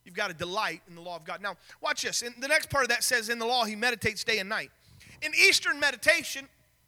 You've 0.03 0.15
got 0.15 0.27
to 0.27 0.33
delight 0.33 0.81
in 0.87 0.95
the 0.95 1.01
law 1.01 1.15
of 1.15 1.23
God. 1.23 1.41
Now, 1.41 1.55
watch 1.79 2.01
this. 2.01 2.21
In 2.23 2.33
the 2.39 2.47
next 2.47 2.69
part 2.69 2.83
of 2.83 2.89
that 2.89 3.03
says, 3.03 3.29
In 3.29 3.39
the 3.39 3.45
law, 3.45 3.65
he 3.65 3.75
meditates 3.75 4.23
day 4.23 4.39
and 4.39 4.49
night. 4.49 4.71
In 5.21 5.31
Eastern 5.35 5.79
meditation, 5.79 6.47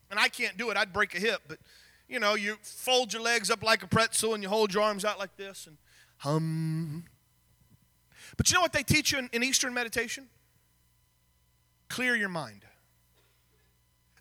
and 0.10 0.20
I 0.20 0.28
can't 0.28 0.58
do 0.58 0.70
it, 0.70 0.78
I'd 0.78 0.94
break 0.94 1.16
a 1.16 1.20
hip, 1.20 1.42
but 1.48 1.60
you 2.08 2.20
know, 2.20 2.36
you 2.36 2.58
fold 2.62 3.14
your 3.14 3.22
legs 3.22 3.50
up 3.50 3.64
like 3.64 3.84
a 3.84 3.88
pretzel 3.88 4.34
and 4.34 4.44
you 4.44 4.50
hold 4.50 4.74
your 4.74 4.84
arms 4.84 5.06
out 5.06 5.20
like 5.20 5.36
this 5.38 5.68
and 5.68 5.78
hum. 6.18 7.06
But 8.38 8.50
you 8.50 8.56
know 8.56 8.62
what 8.62 8.74
they 8.74 8.84
teach 8.84 9.12
you 9.12 9.20
in, 9.20 9.30
in 9.34 9.44
Eastern 9.44 9.74
meditation? 9.74 10.28
Clear 11.90 12.16
your 12.16 12.30
mind. 12.30 12.66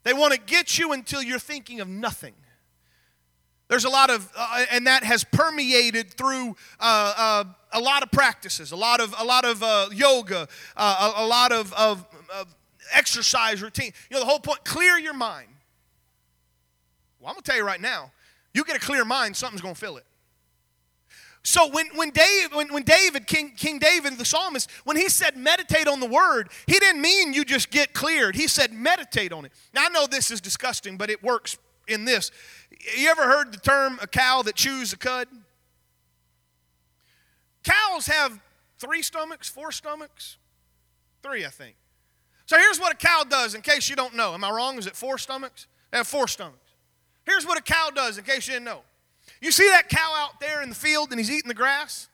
They 0.04 0.12
want 0.12 0.34
to 0.34 0.40
get 0.40 0.78
you 0.78 0.92
until 0.92 1.22
you're 1.22 1.38
thinking 1.38 1.80
of 1.80 1.88
nothing. 1.88 2.34
There's 3.68 3.84
a 3.84 3.88
lot 3.88 4.10
of, 4.10 4.30
uh, 4.36 4.66
and 4.70 4.86
that 4.86 5.02
has 5.02 5.24
permeated 5.24 6.12
through 6.12 6.56
uh, 6.78 7.14
uh, 7.16 7.44
a 7.72 7.80
lot 7.80 8.02
of 8.02 8.10
practices, 8.10 8.72
a 8.72 8.76
lot 8.76 9.00
of, 9.00 9.14
a 9.18 9.24
lot 9.24 9.46
of 9.46 9.62
uh, 9.62 9.88
yoga, 9.92 10.46
uh, 10.76 11.12
a, 11.16 11.22
a, 11.22 11.26
lot 11.26 11.52
of, 11.52 11.72
of, 11.72 12.04
of 12.34 12.54
exercise 12.92 13.62
routine. 13.62 13.92
You 14.10 14.14
know, 14.14 14.20
the 14.20 14.26
whole 14.26 14.40
point 14.40 14.64
clear 14.64 14.98
your 14.98 15.14
mind. 15.14 15.48
Well, 17.20 17.28
I'm 17.28 17.34
going 17.34 17.42
to 17.42 17.50
tell 17.50 17.58
you 17.58 17.64
right 17.64 17.80
now, 17.80 18.10
you 18.52 18.64
get 18.64 18.76
a 18.76 18.80
clear 18.80 19.04
mind, 19.04 19.36
something's 19.36 19.62
going 19.62 19.74
to 19.74 19.80
fill 19.80 19.96
it. 19.96 20.04
So 21.44 21.68
when, 21.68 21.86
when, 21.96 22.12
when, 22.52 22.72
when 22.72 22.82
David, 22.84 23.26
King, 23.26 23.52
King 23.56 23.78
David, 23.78 24.16
the 24.16 24.24
psalmist, 24.24 24.70
when 24.84 24.96
he 24.96 25.08
said 25.08 25.36
meditate 25.36 25.88
on 25.88 25.98
the 25.98 26.06
word, 26.06 26.50
he 26.66 26.78
didn't 26.78 27.00
mean 27.00 27.32
you 27.32 27.44
just 27.44 27.70
get 27.70 27.92
cleared. 27.92 28.36
He 28.36 28.46
said 28.46 28.72
meditate 28.72 29.32
on 29.32 29.44
it. 29.44 29.52
Now 29.74 29.86
I 29.86 29.88
know 29.88 30.06
this 30.06 30.30
is 30.30 30.40
disgusting, 30.40 30.96
but 30.96 31.10
it 31.10 31.22
works 31.22 31.58
in 31.88 32.04
this. 32.04 32.30
You 32.96 33.08
ever 33.10 33.22
heard 33.22 33.52
the 33.52 33.58
term 33.58 33.98
a 34.00 34.06
cow 34.06 34.42
that 34.42 34.54
chews 34.54 34.92
a 34.92 34.96
cud? 34.96 35.26
Cows 37.64 38.06
have 38.06 38.40
three 38.78 39.02
stomachs, 39.02 39.48
four 39.48 39.72
stomachs? 39.72 40.36
Three, 41.22 41.44
I 41.44 41.48
think. 41.48 41.76
So 42.46 42.56
here's 42.56 42.78
what 42.78 42.92
a 42.92 42.96
cow 42.96 43.24
does 43.28 43.54
in 43.54 43.62
case 43.62 43.88
you 43.88 43.96
don't 43.96 44.14
know. 44.14 44.34
Am 44.34 44.44
I 44.44 44.50
wrong? 44.50 44.78
Is 44.78 44.86
it 44.86 44.96
four 44.96 45.18
stomachs? 45.18 45.66
They 45.90 45.98
have 45.98 46.06
four 46.06 46.28
stomachs. 46.28 46.58
Here's 47.24 47.46
what 47.46 47.58
a 47.58 47.62
cow 47.62 47.90
does 47.94 48.18
in 48.18 48.24
case 48.24 48.46
you 48.46 48.54
didn't 48.54 48.64
know. 48.64 48.82
You 49.40 49.50
see 49.50 49.68
that 49.70 49.88
cow 49.88 50.14
out 50.16 50.40
there 50.40 50.62
in 50.62 50.68
the 50.68 50.74
field 50.74 51.10
and 51.10 51.18
he's 51.18 51.30
eating 51.30 51.48
the 51.48 51.54
grass? 51.54 52.08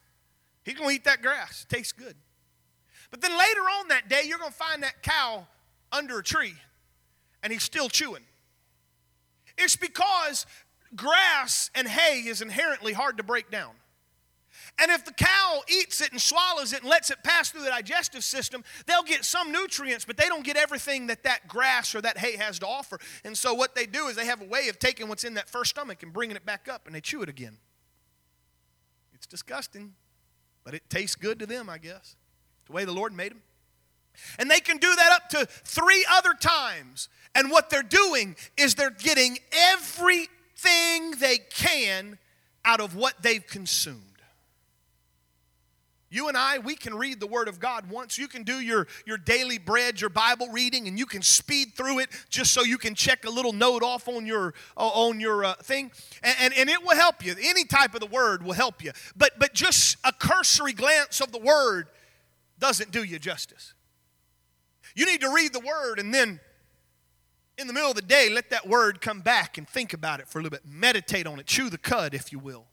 He's 0.64 0.74
going 0.74 0.90
to 0.90 0.94
eat 0.94 1.04
that 1.04 1.22
grass. 1.22 1.64
It 1.68 1.74
tastes 1.74 1.92
good. 1.92 2.14
But 3.10 3.22
then 3.22 3.30
later 3.30 3.60
on 3.60 3.88
that 3.88 4.08
day, 4.08 4.22
you're 4.26 4.38
going 4.38 4.50
to 4.50 4.56
find 4.56 4.82
that 4.82 5.02
cow 5.02 5.46
under 5.90 6.18
a 6.18 6.22
tree 6.22 6.54
and 7.42 7.52
he's 7.52 7.62
still 7.62 7.88
chewing. 7.88 8.24
It's 9.56 9.76
because 9.76 10.46
grass 10.94 11.70
and 11.74 11.88
hay 11.88 12.20
is 12.20 12.42
inherently 12.42 12.92
hard 12.92 13.16
to 13.16 13.22
break 13.22 13.50
down. 13.50 13.72
And 14.80 14.92
if 14.92 15.04
the 15.04 15.12
cow 15.12 15.62
eats 15.68 16.00
it 16.00 16.12
and 16.12 16.20
swallows 16.20 16.72
it 16.72 16.82
and 16.82 16.88
lets 16.88 17.10
it 17.10 17.18
pass 17.24 17.50
through 17.50 17.62
the 17.62 17.70
digestive 17.70 18.22
system, 18.22 18.62
they'll 18.86 19.02
get 19.02 19.24
some 19.24 19.50
nutrients, 19.50 20.04
but 20.04 20.16
they 20.16 20.28
don't 20.28 20.44
get 20.44 20.56
everything 20.56 21.08
that 21.08 21.24
that 21.24 21.48
grass 21.48 21.94
or 21.94 22.00
that 22.00 22.18
hay 22.18 22.36
has 22.36 22.60
to 22.60 22.66
offer. 22.66 22.98
And 23.24 23.36
so 23.36 23.54
what 23.54 23.74
they 23.74 23.86
do 23.86 24.06
is 24.06 24.14
they 24.16 24.26
have 24.26 24.40
a 24.40 24.46
way 24.46 24.68
of 24.68 24.78
taking 24.78 25.08
what's 25.08 25.24
in 25.24 25.34
that 25.34 25.48
first 25.48 25.70
stomach 25.70 26.02
and 26.02 26.12
bringing 26.12 26.36
it 26.36 26.46
back 26.46 26.68
up 26.68 26.86
and 26.86 26.94
they 26.94 27.00
chew 27.00 27.22
it 27.22 27.28
again. 27.28 27.56
It's 29.14 29.26
disgusting, 29.26 29.94
but 30.62 30.74
it 30.74 30.88
tastes 30.88 31.16
good 31.16 31.40
to 31.40 31.46
them, 31.46 31.68
I 31.68 31.78
guess. 31.78 32.14
The 32.66 32.72
way 32.72 32.84
the 32.84 32.92
Lord 32.92 33.12
made 33.12 33.32
them. 33.32 33.42
And 34.38 34.50
they 34.50 34.60
can 34.60 34.78
do 34.78 34.94
that 34.94 35.12
up 35.12 35.28
to 35.30 35.46
three 35.46 36.06
other 36.10 36.34
times. 36.34 37.08
And 37.34 37.50
what 37.50 37.70
they're 37.70 37.82
doing 37.82 38.36
is 38.56 38.74
they're 38.74 38.90
getting 38.90 39.38
everything 39.52 41.12
they 41.18 41.38
can 41.50 42.18
out 42.64 42.80
of 42.80 42.94
what 42.94 43.22
they've 43.22 43.46
consumed. 43.46 44.07
You 46.10 46.28
and 46.28 46.36
I, 46.36 46.58
we 46.58 46.74
can 46.74 46.94
read 46.94 47.20
the 47.20 47.26
Word 47.26 47.48
of 47.48 47.60
God 47.60 47.90
once. 47.90 48.16
You 48.16 48.28
can 48.28 48.42
do 48.42 48.60
your, 48.60 48.86
your 49.04 49.18
daily 49.18 49.58
bread, 49.58 50.00
your 50.00 50.08
Bible 50.08 50.48
reading, 50.48 50.88
and 50.88 50.98
you 50.98 51.04
can 51.04 51.20
speed 51.20 51.74
through 51.74 51.98
it 51.98 52.08
just 52.30 52.52
so 52.52 52.62
you 52.62 52.78
can 52.78 52.94
check 52.94 53.26
a 53.26 53.30
little 53.30 53.52
note 53.52 53.82
off 53.82 54.08
on 54.08 54.24
your, 54.24 54.54
uh, 54.76 54.88
on 54.88 55.20
your 55.20 55.44
uh, 55.44 55.54
thing. 55.56 55.90
And, 56.22 56.36
and, 56.40 56.54
and 56.54 56.70
it 56.70 56.82
will 56.82 56.96
help 56.96 57.24
you. 57.24 57.34
Any 57.38 57.64
type 57.64 57.94
of 57.94 58.00
the 58.00 58.06
Word 58.06 58.42
will 58.42 58.54
help 58.54 58.82
you. 58.82 58.92
But, 59.16 59.32
but 59.38 59.52
just 59.52 59.98
a 60.02 60.12
cursory 60.12 60.72
glance 60.72 61.20
of 61.20 61.30
the 61.30 61.40
Word 61.40 61.88
doesn't 62.58 62.90
do 62.90 63.04
you 63.04 63.18
justice. 63.18 63.74
You 64.94 65.04
need 65.04 65.20
to 65.20 65.32
read 65.32 65.52
the 65.52 65.60
Word 65.60 65.98
and 65.98 66.12
then 66.14 66.40
in 67.58 67.66
the 67.66 67.72
middle 67.72 67.90
of 67.90 67.96
the 67.96 68.02
day, 68.02 68.30
let 68.30 68.50
that 68.50 68.68
Word 68.68 69.00
come 69.00 69.20
back 69.20 69.58
and 69.58 69.68
think 69.68 69.92
about 69.92 70.20
it 70.20 70.28
for 70.28 70.38
a 70.38 70.42
little 70.42 70.56
bit. 70.56 70.62
Meditate 70.64 71.26
on 71.26 71.40
it. 71.40 71.46
Chew 71.46 71.68
the 71.68 71.76
cud, 71.76 72.14
if 72.14 72.32
you 72.32 72.38
will. 72.38 72.67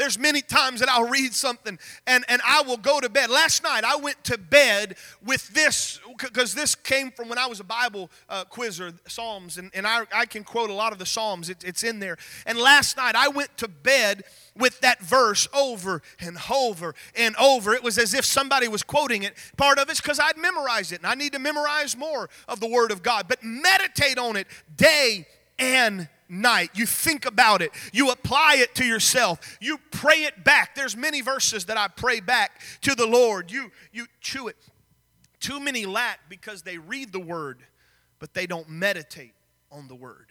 There's 0.00 0.18
many 0.18 0.40
times 0.40 0.80
that 0.80 0.88
I'll 0.88 1.10
read 1.10 1.34
something 1.34 1.78
and, 2.06 2.24
and 2.26 2.40
I 2.42 2.62
will 2.62 2.78
go 2.78 3.00
to 3.00 3.10
bed. 3.10 3.28
Last 3.28 3.62
night 3.62 3.84
I 3.84 3.96
went 3.96 4.24
to 4.24 4.38
bed 4.38 4.96
with 5.22 5.52
this, 5.52 6.00
because 6.18 6.54
this 6.54 6.74
came 6.74 7.10
from 7.10 7.28
when 7.28 7.36
I 7.36 7.46
was 7.46 7.60
a 7.60 7.64
Bible 7.64 8.10
uh, 8.30 8.44
quizzer, 8.44 8.94
Psalms, 9.06 9.58
and, 9.58 9.70
and 9.74 9.86
I, 9.86 10.04
I 10.10 10.24
can 10.24 10.42
quote 10.42 10.70
a 10.70 10.72
lot 10.72 10.94
of 10.94 10.98
the 10.98 11.04
Psalms, 11.04 11.50
it, 11.50 11.64
it's 11.64 11.82
in 11.82 11.98
there. 11.98 12.16
And 12.46 12.56
last 12.56 12.96
night 12.96 13.14
I 13.14 13.28
went 13.28 13.54
to 13.58 13.68
bed 13.68 14.24
with 14.56 14.80
that 14.80 15.00
verse 15.00 15.46
over 15.52 16.00
and 16.18 16.38
over 16.50 16.94
and 17.14 17.36
over. 17.36 17.74
It 17.74 17.82
was 17.82 17.98
as 17.98 18.14
if 18.14 18.24
somebody 18.24 18.68
was 18.68 18.82
quoting 18.82 19.22
it. 19.22 19.34
Part 19.58 19.78
of 19.78 19.90
it's 19.90 20.00
because 20.00 20.18
I'd 20.18 20.38
memorized 20.38 20.92
it, 20.92 21.00
and 21.00 21.06
I 21.06 21.14
need 21.14 21.34
to 21.34 21.38
memorize 21.38 21.94
more 21.94 22.30
of 22.48 22.58
the 22.58 22.68
Word 22.68 22.90
of 22.90 23.02
God. 23.02 23.26
But 23.28 23.42
meditate 23.42 24.16
on 24.16 24.36
it 24.36 24.46
day 24.74 25.26
and 25.58 26.08
night. 26.30 26.70
You 26.74 26.86
think 26.86 27.26
about 27.26 27.62
it. 27.62 27.72
You 27.92 28.10
apply 28.10 28.56
it 28.58 28.74
to 28.76 28.84
yourself. 28.84 29.58
You 29.60 29.78
pray 29.90 30.24
it 30.24 30.44
back. 30.44 30.74
There's 30.74 30.96
many 30.96 31.20
verses 31.20 31.66
that 31.66 31.76
I 31.76 31.88
pray 31.88 32.20
back 32.20 32.60
to 32.82 32.94
the 32.94 33.06
Lord. 33.06 33.50
You 33.50 33.70
you 33.92 34.06
chew 34.20 34.48
it. 34.48 34.56
Too 35.40 35.58
many 35.58 35.86
lack 35.86 36.20
because 36.28 36.62
they 36.62 36.78
read 36.78 37.12
the 37.12 37.20
word, 37.20 37.60
but 38.18 38.34
they 38.34 38.46
don't 38.46 38.68
meditate 38.68 39.32
on 39.72 39.88
the 39.88 39.94
word. 39.94 40.26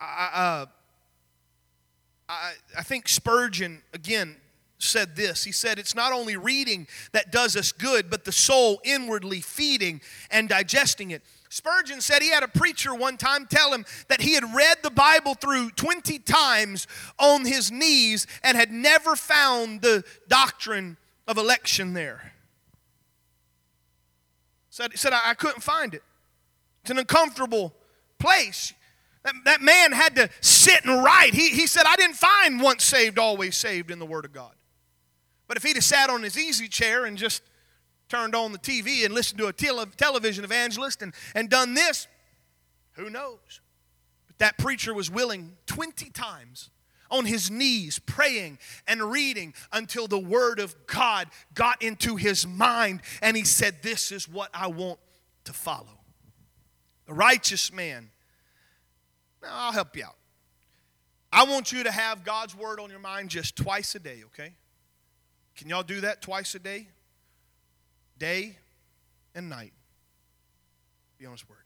I, 0.00 0.30
uh, 0.34 0.66
I, 2.28 2.52
I 2.78 2.82
think 2.82 3.08
Spurgeon, 3.08 3.82
again, 3.92 4.36
said 4.78 5.16
this. 5.16 5.44
He 5.44 5.52
said, 5.52 5.78
It's 5.78 5.94
not 5.94 6.12
only 6.12 6.36
reading 6.36 6.86
that 7.12 7.30
does 7.30 7.56
us 7.56 7.72
good, 7.72 8.10
but 8.10 8.24
the 8.24 8.32
soul 8.32 8.80
inwardly 8.84 9.40
feeding 9.40 10.00
and 10.30 10.48
digesting 10.48 11.10
it. 11.10 11.22
Spurgeon 11.52 12.00
said 12.00 12.22
he 12.22 12.30
had 12.30 12.42
a 12.42 12.48
preacher 12.48 12.94
one 12.94 13.18
time 13.18 13.44
tell 13.44 13.74
him 13.74 13.84
that 14.08 14.22
he 14.22 14.32
had 14.32 14.54
read 14.54 14.78
the 14.82 14.90
Bible 14.90 15.34
through 15.34 15.68
20 15.72 16.18
times 16.20 16.86
on 17.18 17.44
his 17.44 17.70
knees 17.70 18.26
and 18.42 18.56
had 18.56 18.72
never 18.72 19.14
found 19.14 19.82
the 19.82 20.02
doctrine 20.28 20.96
of 21.28 21.36
election 21.36 21.92
there. 21.92 22.32
Said, 24.70 24.98
said 24.98 25.12
I, 25.12 25.20
I 25.26 25.34
couldn't 25.34 25.60
find 25.60 25.92
it. 25.92 26.02
It's 26.80 26.90
an 26.90 26.98
uncomfortable 26.98 27.74
place. 28.18 28.72
That, 29.22 29.34
that 29.44 29.60
man 29.60 29.92
had 29.92 30.16
to 30.16 30.30
sit 30.40 30.86
and 30.86 31.04
write. 31.04 31.34
He, 31.34 31.50
he 31.50 31.66
said, 31.66 31.84
I 31.86 31.96
didn't 31.96 32.16
find 32.16 32.62
once 32.62 32.82
saved, 32.82 33.18
always 33.18 33.58
saved 33.58 33.90
in 33.90 33.98
the 33.98 34.06
Word 34.06 34.24
of 34.24 34.32
God. 34.32 34.54
But 35.48 35.58
if 35.58 35.64
he'd 35.64 35.76
have 35.76 35.84
sat 35.84 36.08
on 36.08 36.22
his 36.22 36.38
easy 36.38 36.66
chair 36.66 37.04
and 37.04 37.18
just 37.18 37.42
turned 38.12 38.34
on 38.34 38.52
the 38.52 38.58
TV 38.58 39.06
and 39.06 39.14
listened 39.14 39.38
to 39.38 39.46
a 39.46 39.54
tele- 39.54 39.86
television 39.96 40.44
evangelist 40.44 41.00
and, 41.00 41.14
and 41.34 41.48
done 41.48 41.72
this, 41.72 42.06
who 42.92 43.08
knows? 43.08 43.62
But 44.26 44.36
that 44.36 44.58
preacher 44.58 44.92
was 44.92 45.10
willing 45.10 45.56
20 45.64 46.10
times 46.10 46.68
on 47.10 47.24
his 47.24 47.50
knees 47.50 47.98
praying 48.00 48.58
and 48.86 49.10
reading 49.10 49.54
until 49.72 50.08
the 50.08 50.18
word 50.18 50.60
of 50.60 50.76
God 50.86 51.28
got 51.54 51.80
into 51.80 52.16
his 52.16 52.46
mind 52.46 53.00
and 53.22 53.34
he 53.34 53.44
said, 53.44 53.76
This 53.80 54.12
is 54.12 54.28
what 54.28 54.50
I 54.52 54.66
want 54.66 54.98
to 55.44 55.54
follow. 55.54 55.98
The 57.06 57.14
righteous 57.14 57.72
man. 57.72 58.10
Now, 59.42 59.48
I'll 59.52 59.72
help 59.72 59.96
you 59.96 60.04
out. 60.04 60.16
I 61.32 61.44
want 61.44 61.72
you 61.72 61.82
to 61.84 61.90
have 61.90 62.24
God's 62.24 62.54
word 62.54 62.78
on 62.78 62.90
your 62.90 62.98
mind 62.98 63.30
just 63.30 63.56
twice 63.56 63.94
a 63.94 63.98
day, 63.98 64.22
okay? 64.26 64.52
Can 65.56 65.70
y'all 65.70 65.82
do 65.82 66.02
that 66.02 66.20
twice 66.20 66.54
a 66.54 66.58
day? 66.58 66.88
Day 68.22 68.56
and 69.34 69.50
night. 69.50 69.72
Be 71.18 71.26
on 71.26 71.32
his 71.32 71.48
word. 71.48 71.58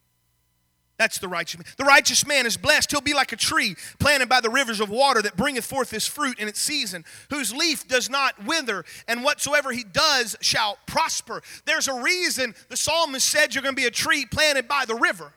That's 0.96 1.18
the 1.18 1.28
righteous 1.28 1.58
man. 1.58 1.66
The 1.76 1.84
righteous 1.84 2.26
man 2.26 2.46
is 2.46 2.56
blessed. 2.56 2.90
He'll 2.90 3.02
be 3.02 3.12
like 3.12 3.30
a 3.32 3.36
tree 3.36 3.76
planted 3.98 4.30
by 4.30 4.40
the 4.40 4.48
rivers 4.48 4.80
of 4.80 4.88
water 4.88 5.20
that 5.20 5.36
bringeth 5.36 5.66
forth 5.66 5.90
his 5.90 6.06
fruit 6.06 6.38
in 6.38 6.48
its 6.48 6.58
season, 6.58 7.04
whose 7.28 7.54
leaf 7.54 7.86
does 7.86 8.08
not 8.08 8.42
wither, 8.46 8.86
and 9.06 9.22
whatsoever 9.22 9.70
he 9.70 9.84
does 9.84 10.34
shall 10.40 10.78
prosper. 10.86 11.42
There's 11.66 11.88
a 11.88 12.00
reason 12.00 12.54
the 12.70 12.76
psalmist 12.78 13.28
said 13.28 13.54
you're 13.54 13.62
going 13.62 13.76
to 13.76 13.82
be 13.82 13.86
a 13.86 13.90
tree 13.90 14.24
planted 14.24 14.66
by 14.66 14.86
the 14.86 14.94
river. 14.94 15.34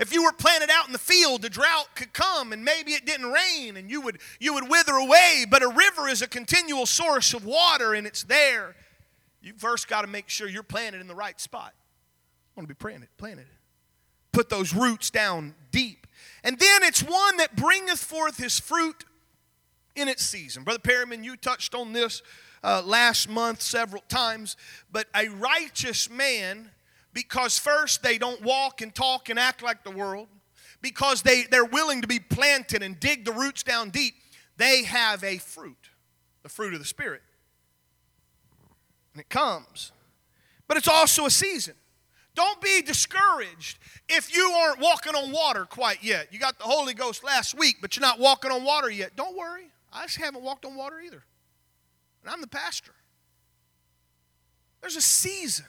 If 0.00 0.12
you 0.12 0.24
were 0.24 0.32
planted 0.32 0.68
out 0.68 0.88
in 0.88 0.92
the 0.92 0.98
field, 0.98 1.42
the 1.42 1.48
drought 1.48 1.94
could 1.94 2.12
come 2.12 2.52
and 2.52 2.64
maybe 2.64 2.90
it 2.90 3.06
didn't 3.06 3.30
rain 3.30 3.76
and 3.76 3.88
you 3.88 4.00
would 4.00 4.18
you 4.40 4.52
would 4.54 4.68
wither 4.68 4.94
away, 4.94 5.46
but 5.48 5.62
a 5.62 5.68
river 5.68 6.08
is 6.08 6.22
a 6.22 6.26
continual 6.26 6.86
source 6.86 7.34
of 7.34 7.44
water 7.44 7.94
and 7.94 8.04
it's 8.04 8.24
there 8.24 8.74
you 9.42 9.54
first 9.56 9.88
got 9.88 10.02
to 10.02 10.06
make 10.06 10.28
sure 10.28 10.48
you're 10.48 10.62
planted 10.62 11.00
in 11.00 11.06
the 11.06 11.14
right 11.14 11.40
spot. 11.40 11.72
I 11.74 12.60
want 12.60 12.68
to 12.68 12.74
be 12.74 12.78
planted, 12.78 13.08
planted. 13.16 13.46
Put 14.32 14.48
those 14.48 14.74
roots 14.74 15.10
down 15.10 15.54
deep. 15.70 16.06
And 16.44 16.58
then 16.58 16.82
it's 16.82 17.02
one 17.02 17.38
that 17.38 17.56
bringeth 17.56 17.98
forth 17.98 18.36
his 18.36 18.58
fruit 18.60 19.04
in 19.96 20.08
its 20.08 20.22
season. 20.22 20.62
Brother 20.62 20.80
Perryman, 20.80 21.24
you 21.24 21.36
touched 21.36 21.74
on 21.74 21.92
this 21.92 22.22
uh, 22.62 22.82
last 22.84 23.28
month 23.28 23.62
several 23.62 24.02
times, 24.08 24.56
but 24.92 25.06
a 25.14 25.28
righteous 25.28 26.10
man, 26.10 26.70
because 27.12 27.58
first 27.58 28.02
they 28.02 28.18
don't 28.18 28.42
walk 28.42 28.82
and 28.82 28.94
talk 28.94 29.30
and 29.30 29.38
act 29.38 29.62
like 29.62 29.82
the 29.82 29.90
world, 29.90 30.28
because 30.82 31.22
they, 31.22 31.44
they're 31.44 31.64
willing 31.64 32.02
to 32.02 32.06
be 32.06 32.18
planted 32.18 32.82
and 32.82 33.00
dig 33.00 33.24
the 33.24 33.32
roots 33.32 33.62
down 33.62 33.90
deep, 33.90 34.14
they 34.58 34.84
have 34.84 35.24
a 35.24 35.38
fruit, 35.38 35.90
the 36.42 36.48
fruit 36.48 36.74
of 36.74 36.78
the 36.78 36.86
Spirit 36.86 37.22
and 39.12 39.20
it 39.20 39.28
comes. 39.28 39.92
But 40.68 40.76
it's 40.76 40.88
also 40.88 41.26
a 41.26 41.30
season. 41.30 41.74
Don't 42.34 42.60
be 42.60 42.80
discouraged 42.82 43.78
if 44.08 44.34
you 44.34 44.50
aren't 44.50 44.80
walking 44.80 45.14
on 45.14 45.32
water 45.32 45.64
quite 45.64 46.02
yet. 46.02 46.28
You 46.32 46.38
got 46.38 46.58
the 46.58 46.64
Holy 46.64 46.94
Ghost 46.94 47.24
last 47.24 47.58
week, 47.58 47.78
but 47.80 47.96
you're 47.96 48.02
not 48.02 48.18
walking 48.18 48.50
on 48.50 48.64
water 48.64 48.88
yet. 48.88 49.16
Don't 49.16 49.36
worry. 49.36 49.64
I 49.92 50.04
just 50.04 50.18
haven't 50.18 50.42
walked 50.42 50.64
on 50.64 50.76
water 50.76 51.00
either. 51.00 51.24
And 52.22 52.32
I'm 52.32 52.40
the 52.40 52.46
pastor. 52.46 52.92
There's 54.80 54.96
a 54.96 55.02
season 55.02 55.66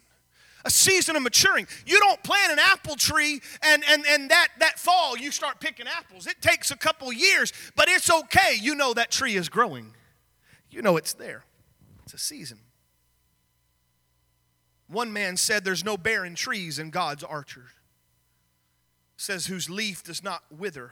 a 0.66 0.70
season 0.70 1.16
of 1.16 1.24
maturing. 1.24 1.68
You 1.86 2.00
don't 2.00 2.22
plant 2.24 2.52
an 2.52 2.60
apple 2.60 2.96
tree 2.96 3.42
and, 3.64 3.84
and, 3.90 4.06
and 4.08 4.30
that, 4.30 4.50
that 4.60 4.80
fall 4.80 5.18
you 5.18 5.32
start 5.32 5.60
picking 5.60 5.88
apples. 5.88 6.28
It 6.28 6.42
takes 6.42 6.72
a 6.72 6.78
couple 6.78 7.12
years, 7.12 7.54
but 7.76 7.90
it's 7.90 8.10
okay. 8.10 8.56
You 8.60 8.76
know 8.76 8.94
that 8.94 9.12
tree 9.12 9.36
is 9.36 9.50
growing, 9.50 9.94
you 10.70 10.82
know 10.82 10.98
it's 10.98 11.14
there. 11.14 11.46
It's 12.04 12.14
a 12.14 12.18
season. 12.18 12.60
One 14.92 15.14
man 15.14 15.38
said, 15.38 15.64
There's 15.64 15.86
no 15.86 15.98
barren 15.98 16.36
trees 16.36 16.78
in 16.78 16.90
God's 16.90 17.24
orchard. 17.24 17.70
Says, 19.16 19.46
whose 19.46 19.70
leaf 19.70 20.04
does 20.04 20.24
not 20.24 20.44
wither. 20.52 20.92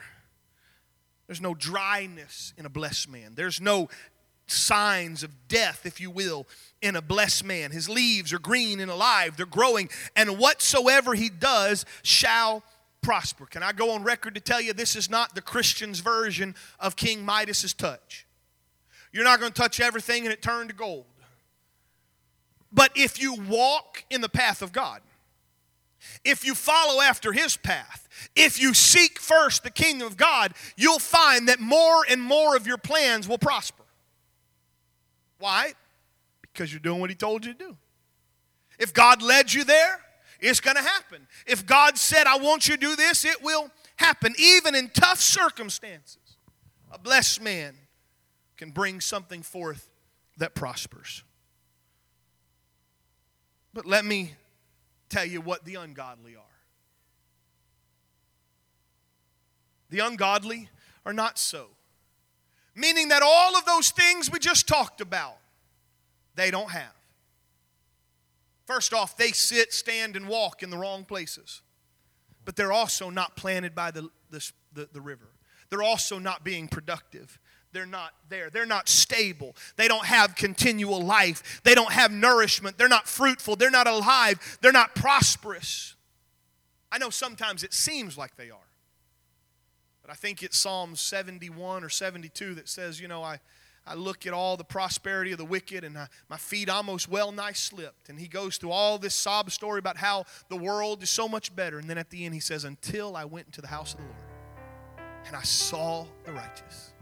There's 1.27 1.41
no 1.41 1.53
dryness 1.53 2.53
in 2.57 2.65
a 2.65 2.69
blessed 2.69 3.09
man. 3.09 3.33
There's 3.35 3.59
no 3.59 3.89
signs 4.47 5.21
of 5.23 5.47
death, 5.47 5.85
if 5.85 5.99
you 5.99 6.09
will, 6.09 6.47
in 6.81 6.95
a 6.95 7.01
blessed 7.01 7.43
man. 7.43 7.71
His 7.71 7.89
leaves 7.89 8.31
are 8.33 8.39
green 8.39 8.79
and 8.79 8.89
alive, 8.89 9.35
they're 9.35 9.45
growing, 9.45 9.89
and 10.15 10.37
whatsoever 10.39 11.13
he 11.13 11.29
does 11.29 11.85
shall 12.01 12.63
prosper. 13.01 13.45
Can 13.45 13.63
I 13.63 13.71
go 13.71 13.91
on 13.91 14.03
record 14.03 14.35
to 14.35 14.41
tell 14.41 14.61
you 14.61 14.73
this 14.73 14.95
is 14.95 15.09
not 15.09 15.35
the 15.35 15.41
Christian's 15.41 15.99
version 15.99 16.55
of 16.79 16.95
King 16.95 17.25
Midas's 17.25 17.73
touch? 17.73 18.25
You're 19.11 19.23
not 19.23 19.39
going 19.39 19.51
to 19.51 19.61
touch 19.61 19.79
everything 19.79 20.23
and 20.23 20.33
it 20.33 20.41
turn 20.41 20.67
to 20.67 20.73
gold. 20.73 21.05
But 22.71 22.91
if 22.95 23.21
you 23.21 23.33
walk 23.33 24.03
in 24.09 24.21
the 24.21 24.29
path 24.29 24.61
of 24.61 24.71
God, 24.71 25.01
if 26.23 26.45
you 26.45 26.55
follow 26.55 27.01
after 27.01 27.33
His 27.33 27.57
path, 27.57 28.07
if 28.35 28.61
you 28.61 28.73
seek 28.73 29.19
first 29.19 29.63
the 29.63 29.71
kingdom 29.71 30.07
of 30.07 30.17
God, 30.17 30.53
you'll 30.77 30.99
find 30.99 31.49
that 31.49 31.59
more 31.59 32.05
and 32.09 32.21
more 32.21 32.55
of 32.55 32.67
your 32.67 32.77
plans 32.77 33.27
will 33.27 33.37
prosper. 33.37 33.83
Why? 35.39 35.73
Because 36.41 36.71
you're 36.71 36.79
doing 36.79 36.99
what 36.99 37.09
He 37.09 37.15
told 37.15 37.45
you 37.45 37.53
to 37.53 37.59
do. 37.59 37.77
If 38.77 38.93
God 38.93 39.21
led 39.21 39.53
you 39.53 39.63
there, 39.63 39.99
it's 40.39 40.61
going 40.61 40.77
to 40.77 40.81
happen. 40.81 41.27
If 41.45 41.65
God 41.65 41.97
said, 41.97 42.27
I 42.27 42.37
want 42.37 42.67
you 42.67 42.75
to 42.75 42.79
do 42.79 42.95
this, 42.95 43.25
it 43.25 43.43
will 43.43 43.69
happen. 43.97 44.33
Even 44.37 44.75
in 44.75 44.89
tough 44.89 45.19
circumstances, 45.19 46.37
a 46.91 46.97
blessed 46.97 47.41
man 47.41 47.75
can 48.55 48.71
bring 48.71 49.01
something 49.01 49.41
forth 49.41 49.89
that 50.37 50.55
prospers. 50.55 51.23
But 53.73 53.85
let 53.85 54.05
me 54.05 54.33
tell 55.09 55.25
you 55.25 55.41
what 55.41 55.65
the 55.65 55.75
ungodly 55.75 56.35
are. 56.35 56.43
The 59.89 59.99
ungodly 59.99 60.69
are 61.05 61.13
not 61.13 61.39
so. 61.39 61.67
Meaning 62.75 63.09
that 63.09 63.21
all 63.23 63.57
of 63.57 63.65
those 63.65 63.91
things 63.91 64.31
we 64.31 64.39
just 64.39 64.67
talked 64.67 65.01
about, 65.01 65.37
they 66.35 66.51
don't 66.51 66.71
have. 66.71 66.93
First 68.65 68.93
off, 68.93 69.17
they 69.17 69.31
sit, 69.31 69.73
stand, 69.73 70.15
and 70.15 70.27
walk 70.27 70.61
in 70.61 70.69
the 70.69 70.77
wrong 70.77 71.03
places. 71.03 71.61
But 72.45 72.55
they're 72.55 72.71
also 72.71 73.09
not 73.09 73.35
planted 73.35 73.73
by 73.73 73.91
the, 73.91 74.09
the, 74.29 74.51
the, 74.73 74.89
the 74.93 75.01
river. 75.01 75.27
They're 75.69 75.83
also 75.83 76.19
not 76.19 76.43
being 76.43 76.67
productive 76.67 77.39
they're 77.71 77.85
not 77.85 78.13
there. 78.29 78.49
They're 78.49 78.65
not 78.65 78.89
stable. 78.89 79.55
They 79.75 79.87
don't 79.87 80.05
have 80.05 80.35
continual 80.35 81.01
life. 81.01 81.61
They 81.63 81.75
don't 81.75 81.91
have 81.91 82.11
nourishment. 82.11 82.77
They're 82.77 82.87
not 82.87 83.07
fruitful. 83.07 83.55
They're 83.55 83.69
not 83.69 83.87
alive. 83.87 84.57
They're 84.61 84.71
not 84.71 84.95
prosperous. 84.95 85.95
I 86.91 86.97
know 86.97 87.11
sometimes 87.11 87.63
it 87.63 87.73
seems 87.73 88.17
like 88.17 88.35
they 88.35 88.49
are, 88.49 88.57
but 90.01 90.11
I 90.11 90.15
think 90.15 90.41
it's 90.41 90.57
Psalm 90.57 90.95
71 90.95 91.83
or 91.83 91.89
72 91.89 92.55
that 92.55 92.67
says, 92.67 92.99
you 92.99 93.07
know, 93.07 93.21
I, 93.21 93.39
I 93.85 93.93
look 93.93 94.25
at 94.25 94.33
all 94.33 94.57
the 94.57 94.63
prosperity 94.63 95.31
of 95.31 95.37
the 95.37 95.45
wicked 95.45 95.83
and 95.83 95.95
I, 95.95 96.07
my 96.27 96.37
feet 96.37 96.67
almost 96.67 97.07
well 97.07 97.31
nigh 97.31 97.51
slipped. 97.51 98.09
And 98.09 98.19
he 98.19 98.27
goes 98.27 98.57
through 98.57 98.71
all 98.71 98.97
this 98.97 99.13
sob 99.13 99.51
story 99.51 99.77
about 99.77 99.97
how 99.97 100.25
the 100.49 100.57
world 100.57 101.03
is 101.03 101.11
so 101.11 101.27
much 101.27 101.55
better. 101.55 101.77
And 101.77 101.87
then 101.87 101.99
at 101.99 102.09
the 102.09 102.25
end, 102.25 102.33
he 102.33 102.39
says, 102.39 102.63
Until 102.63 103.15
I 103.15 103.25
went 103.25 103.45
into 103.45 103.61
the 103.61 103.67
house 103.67 103.93
of 103.93 103.99
the 103.99 104.05
Lord 104.05 105.07
and 105.27 105.35
I 105.35 105.43
saw 105.43 106.07
the 106.25 106.31
righteous 106.31 106.93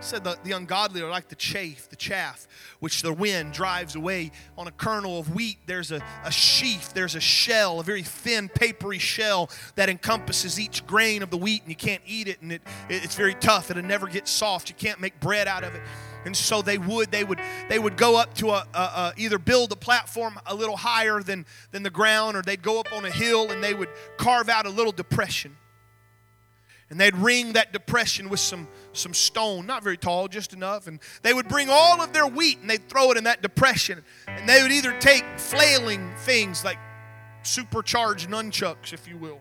said 0.00 0.24
the, 0.24 0.38
the 0.44 0.52
ungodly 0.52 1.02
are 1.02 1.10
like 1.10 1.28
the 1.28 1.34
chaff, 1.34 1.88
the 1.90 1.96
chaff, 1.96 2.46
which 2.80 3.02
the 3.02 3.12
wind 3.12 3.52
drives 3.52 3.94
away. 3.94 4.30
On 4.56 4.66
a 4.66 4.70
kernel 4.70 5.18
of 5.18 5.34
wheat, 5.34 5.58
there's 5.66 5.92
a, 5.92 6.02
a 6.24 6.30
sheaf, 6.30 6.92
there's 6.94 7.14
a 7.14 7.20
shell, 7.20 7.80
a 7.80 7.82
very 7.82 8.02
thin, 8.02 8.48
papery 8.48 8.98
shell 8.98 9.50
that 9.76 9.88
encompasses 9.88 10.58
each 10.58 10.86
grain 10.86 11.22
of 11.22 11.30
the 11.30 11.36
wheat, 11.36 11.62
and 11.62 11.70
you 11.70 11.76
can't 11.76 12.02
eat 12.06 12.28
it, 12.28 12.40
and 12.42 12.52
it, 12.52 12.62
it's 12.88 13.14
very 13.14 13.34
tough. 13.34 13.70
It'll 13.70 13.82
never 13.82 14.06
get 14.06 14.26
soft. 14.28 14.68
You 14.68 14.74
can't 14.74 15.00
make 15.00 15.18
bread 15.20 15.46
out 15.46 15.64
of 15.64 15.74
it. 15.74 15.82
And 16.24 16.36
so 16.36 16.60
they 16.60 16.76
would, 16.76 17.10
they 17.10 17.24
would, 17.24 17.40
they 17.68 17.78
would 17.78 17.96
go 17.96 18.16
up 18.18 18.34
to 18.34 18.50
a, 18.50 18.66
a, 18.74 18.78
a 18.78 19.14
either 19.16 19.38
build 19.38 19.72
a 19.72 19.76
platform 19.76 20.38
a 20.46 20.54
little 20.54 20.76
higher 20.76 21.22
than, 21.22 21.46
than 21.72 21.82
the 21.82 21.90
ground, 21.90 22.36
or 22.36 22.42
they'd 22.42 22.62
go 22.62 22.78
up 22.78 22.92
on 22.92 23.04
a 23.06 23.10
hill 23.10 23.50
and 23.50 23.64
they 23.64 23.72
would 23.72 23.88
carve 24.18 24.48
out 24.48 24.66
a 24.66 24.70
little 24.70 24.92
depression 24.92 25.56
and 26.90 27.00
they'd 27.00 27.16
ring 27.16 27.52
that 27.52 27.72
depression 27.72 28.28
with 28.28 28.40
some, 28.40 28.66
some 28.92 29.14
stone, 29.14 29.64
not 29.64 29.84
very 29.84 29.96
tall, 29.96 30.26
just 30.26 30.52
enough. 30.52 30.88
And 30.88 30.98
they 31.22 31.32
would 31.32 31.48
bring 31.48 31.68
all 31.70 32.02
of 32.02 32.12
their 32.12 32.26
wheat 32.26 32.58
and 32.60 32.68
they'd 32.68 32.88
throw 32.88 33.12
it 33.12 33.16
in 33.16 33.24
that 33.24 33.42
depression. 33.42 34.02
And 34.26 34.48
they 34.48 34.60
would 34.62 34.72
either 34.72 34.98
take 34.98 35.24
flailing 35.38 36.12
things 36.18 36.64
like 36.64 36.78
supercharged 37.42 38.28
nunchucks, 38.28 38.92
if 38.92 39.06
you 39.06 39.16
will, 39.16 39.40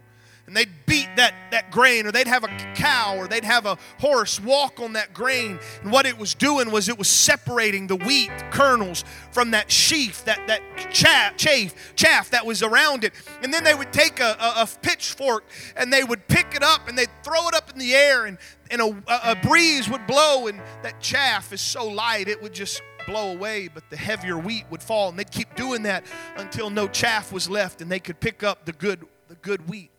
and 0.50 0.58
they'd 0.58 0.86
beat 0.88 1.08
that, 1.16 1.36
that 1.52 1.70
grain, 1.70 2.08
or 2.08 2.12
they'd 2.12 2.26
have 2.26 2.44
a 2.44 2.48
cow, 2.74 3.16
or 3.16 3.28
they'd 3.28 3.44
have 3.44 3.68
a 3.68 3.78
horse 4.00 4.40
walk 4.40 4.80
on 4.80 4.94
that 4.94 5.14
grain. 5.14 5.60
And 5.84 5.92
what 5.92 6.08
it 6.08 6.18
was 6.18 6.34
doing 6.34 6.72
was 6.72 6.90
it 6.90 6.98
was 6.98 7.08
separating 7.08 7.86
the 7.86 7.98
wheat 7.98 8.32
kernels 8.50 9.06
from 9.32 9.52
that 9.52 9.72
sheaf, 9.72 10.26
that, 10.26 10.48
that 10.48 10.64
chaff, 10.92 11.38
chaff, 11.38 11.94
chaff 11.96 12.32
that 12.32 12.48
was 12.48 12.64
around 12.64 13.04
it. 13.04 13.14
And 13.44 13.54
then 13.54 13.64
they 13.64 13.76
would 13.76 13.94
take 13.94 14.20
a, 14.20 14.36
a, 14.40 14.64
a 14.64 14.70
pitchfork 14.82 15.44
and 15.78 15.94
they 15.94 16.04
would 16.04 16.28
pick 16.28 16.56
it 16.56 16.64
up 16.64 16.88
and 16.88 16.98
they'd 16.98 17.12
throw 17.24 17.48
it 17.48 17.54
up 17.54 17.70
in 17.70 17.78
the 17.78 17.94
air, 17.94 18.26
and, 18.26 18.40
and 18.72 18.82
a, 18.82 19.32
a 19.32 19.36
breeze 19.36 19.88
would 19.88 20.08
blow, 20.08 20.48
and 20.48 20.60
that 20.82 21.00
chaff 21.00 21.54
is 21.54 21.62
so 21.62 21.88
light 21.88 22.28
it 22.28 22.42
would 22.42 22.54
just 22.54 22.82
blow 23.06 23.34
away, 23.34 23.68
but 23.68 23.88
the 23.92 23.98
heavier 23.98 24.40
wheat 24.40 24.66
would 24.72 24.82
fall. 24.82 25.10
And 25.10 25.20
they'd 25.20 25.30
keep 25.30 25.56
doing 25.56 25.84
that 25.84 26.06
until 26.38 26.72
no 26.72 26.88
chaff 26.88 27.32
was 27.32 27.48
left 27.48 27.84
and 27.84 27.92
they 27.92 28.00
could 28.00 28.20
pick 28.20 28.42
up 28.42 28.66
the 28.66 28.74
good, 28.74 29.06
the 29.28 29.36
good 29.36 29.70
wheat. 29.70 29.92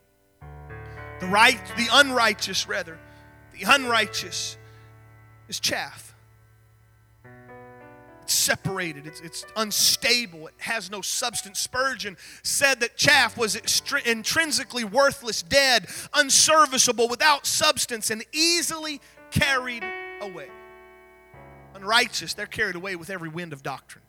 The 1.20 1.26
right, 1.26 1.61
the 1.76 1.88
unrighteous 1.92 2.66
rather, 2.66 2.98
the 3.52 3.64
unrighteous 3.66 4.56
is 5.48 5.61
chaff. 5.61 6.14
It's 8.22 8.33
separated. 8.33 9.06
It's, 9.06 9.20
it's 9.20 9.44
unstable. 9.56 10.46
It 10.46 10.54
has 10.59 10.90
no 10.90 11.02
substance. 11.02 11.59
Spurgeon 11.59 12.16
said 12.42 12.80
that 12.80 12.96
chaff 12.96 13.37
was 13.37 13.56
intrinsically 14.06 14.85
worthless, 14.85 15.42
dead, 15.42 15.88
unserviceable, 16.14 17.09
without 17.09 17.44
substance, 17.44 18.11
and 18.11 18.24
easily 18.33 19.00
carried 19.30 19.85
away. 20.22 20.48
Unrighteous, 21.74 22.35
they're 22.35 22.46
carried 22.46 22.76
away 22.76 22.96
with 22.96 23.11
every 23.11 23.28
wind 23.28 23.52
of 23.52 23.62
doctrine. 23.62 24.04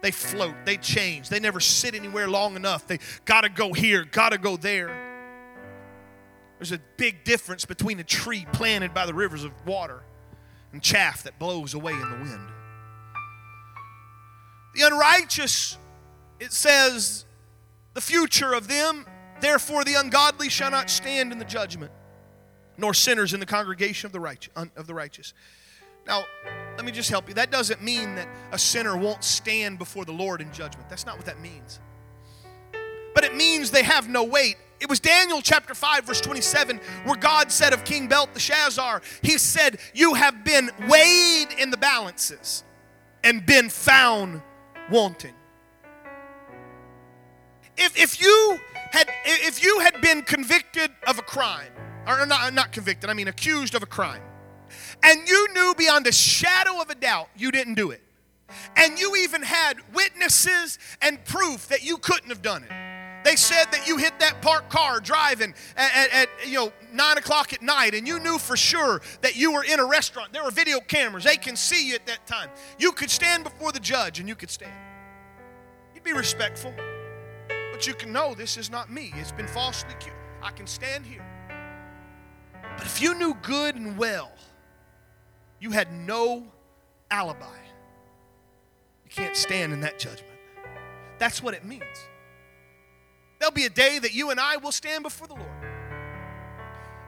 They 0.00 0.10
float, 0.10 0.54
they 0.64 0.76
change, 0.76 1.28
they 1.28 1.40
never 1.40 1.60
sit 1.60 1.94
anywhere 1.94 2.28
long 2.28 2.56
enough. 2.56 2.86
They 2.86 2.98
gotta 3.24 3.48
go 3.48 3.72
here, 3.72 4.04
gotta 4.04 4.38
go 4.38 4.56
there. 4.56 5.11
There's 6.62 6.70
a 6.70 6.80
big 6.96 7.24
difference 7.24 7.64
between 7.64 7.98
a 7.98 8.04
tree 8.04 8.46
planted 8.52 8.94
by 8.94 9.04
the 9.04 9.12
rivers 9.12 9.42
of 9.42 9.50
water 9.66 10.04
and 10.72 10.80
chaff 10.80 11.24
that 11.24 11.36
blows 11.36 11.74
away 11.74 11.90
in 11.90 11.98
the 11.98 12.16
wind. 12.18 12.48
The 14.76 14.82
unrighteous, 14.82 15.76
it 16.38 16.52
says, 16.52 17.24
the 17.94 18.00
future 18.00 18.52
of 18.52 18.68
them, 18.68 19.06
therefore 19.40 19.82
the 19.82 19.94
ungodly 19.94 20.48
shall 20.48 20.70
not 20.70 20.88
stand 20.88 21.32
in 21.32 21.40
the 21.40 21.44
judgment, 21.44 21.90
nor 22.78 22.94
sinners 22.94 23.34
in 23.34 23.40
the 23.40 23.46
congregation 23.46 24.06
of 24.06 24.12
the 24.12 24.20
righteous. 24.20 24.52
Of 24.76 24.86
the 24.86 24.94
righteous. 24.94 25.34
Now, 26.06 26.22
let 26.76 26.84
me 26.84 26.92
just 26.92 27.10
help 27.10 27.26
you. 27.26 27.34
That 27.34 27.50
doesn't 27.50 27.82
mean 27.82 28.14
that 28.14 28.28
a 28.52 28.58
sinner 28.58 28.96
won't 28.96 29.24
stand 29.24 29.80
before 29.80 30.04
the 30.04 30.12
Lord 30.12 30.40
in 30.40 30.52
judgment. 30.52 30.88
That's 30.88 31.06
not 31.06 31.16
what 31.16 31.26
that 31.26 31.40
means. 31.40 31.80
But 33.14 33.24
it 33.24 33.34
means 33.34 33.70
they 33.70 33.82
have 33.82 34.08
no 34.08 34.24
weight 34.24 34.56
it 34.82 34.90
was 34.90 34.98
Daniel 34.98 35.40
chapter 35.40 35.74
5, 35.74 36.04
verse 36.04 36.20
27, 36.20 36.80
where 37.04 37.14
God 37.14 37.52
said 37.52 37.72
of 37.72 37.84
King 37.84 38.08
Belteshazzar, 38.08 39.00
He 39.22 39.38
said, 39.38 39.78
You 39.94 40.14
have 40.14 40.42
been 40.42 40.70
weighed 40.88 41.52
in 41.56 41.70
the 41.70 41.76
balances 41.76 42.64
and 43.22 43.46
been 43.46 43.68
found 43.68 44.42
wanting. 44.90 45.34
If, 47.76 47.96
if 47.96 48.20
you 48.20 48.58
had 48.90 49.08
if 49.24 49.62
you 49.62 49.78
had 49.78 50.00
been 50.00 50.22
convicted 50.22 50.90
of 51.06 51.20
a 51.20 51.22
crime, 51.22 51.70
or 52.04 52.26
not, 52.26 52.52
not 52.52 52.72
convicted, 52.72 53.08
I 53.08 53.14
mean 53.14 53.28
accused 53.28 53.76
of 53.76 53.84
a 53.84 53.86
crime, 53.86 54.22
and 55.04 55.28
you 55.28 55.46
knew 55.54 55.74
beyond 55.78 56.08
a 56.08 56.12
shadow 56.12 56.82
of 56.82 56.90
a 56.90 56.96
doubt 56.96 57.28
you 57.36 57.52
didn't 57.52 57.74
do 57.74 57.92
it, 57.92 58.02
and 58.76 58.98
you 58.98 59.14
even 59.14 59.42
had 59.42 59.76
witnesses 59.94 60.80
and 61.00 61.24
proof 61.24 61.68
that 61.68 61.84
you 61.84 61.98
couldn't 61.98 62.30
have 62.30 62.42
done 62.42 62.64
it 62.64 62.91
they 63.24 63.36
said 63.36 63.66
that 63.72 63.86
you 63.86 63.96
hit 63.96 64.18
that 64.20 64.40
parked 64.42 64.70
car 64.70 65.00
driving 65.00 65.54
at, 65.76 65.94
at, 65.94 66.12
at, 66.12 66.28
you 66.46 66.54
know 66.54 66.72
nine 66.92 67.18
o'clock 67.18 67.52
at 67.52 67.62
night, 67.62 67.94
and 67.94 68.06
you 68.06 68.18
knew 68.18 68.38
for 68.38 68.56
sure 68.56 69.00
that 69.20 69.36
you 69.36 69.52
were 69.52 69.64
in 69.64 69.80
a 69.80 69.84
restaurant. 69.84 70.32
There 70.32 70.44
were 70.44 70.50
video 70.50 70.80
cameras; 70.80 71.24
they 71.24 71.36
can 71.36 71.56
see 71.56 71.88
you 71.88 71.94
at 71.94 72.06
that 72.06 72.26
time. 72.26 72.50
You 72.78 72.92
could 72.92 73.10
stand 73.10 73.44
before 73.44 73.72
the 73.72 73.80
judge, 73.80 74.20
and 74.20 74.28
you 74.28 74.34
could 74.34 74.50
stand. 74.50 74.72
You'd 75.94 76.04
be 76.04 76.12
respectful, 76.12 76.72
but 77.72 77.86
you 77.86 77.94
can 77.94 78.12
know 78.12 78.34
this 78.34 78.56
is 78.56 78.70
not 78.70 78.90
me. 78.90 79.12
It's 79.16 79.32
been 79.32 79.48
falsely 79.48 79.90
accused. 79.92 80.16
I 80.42 80.50
can 80.50 80.66
stand 80.66 81.06
here. 81.06 81.24
But 82.76 82.86
if 82.86 83.00
you 83.00 83.14
knew 83.14 83.34
good 83.42 83.76
and 83.76 83.96
well, 83.96 84.32
you 85.60 85.70
had 85.70 85.92
no 85.92 86.44
alibi. 87.10 87.46
You 89.04 89.10
can't 89.10 89.36
stand 89.36 89.72
in 89.72 89.80
that 89.82 89.98
judgment. 89.98 90.26
That's 91.18 91.42
what 91.42 91.54
it 91.54 91.64
means. 91.64 91.84
There'll 93.42 93.50
be 93.50 93.64
a 93.64 93.70
day 93.70 93.98
that 93.98 94.14
you 94.14 94.30
and 94.30 94.38
I 94.38 94.58
will 94.58 94.70
stand 94.70 95.02
before 95.02 95.26
the 95.26 95.34
Lord. 95.34 95.50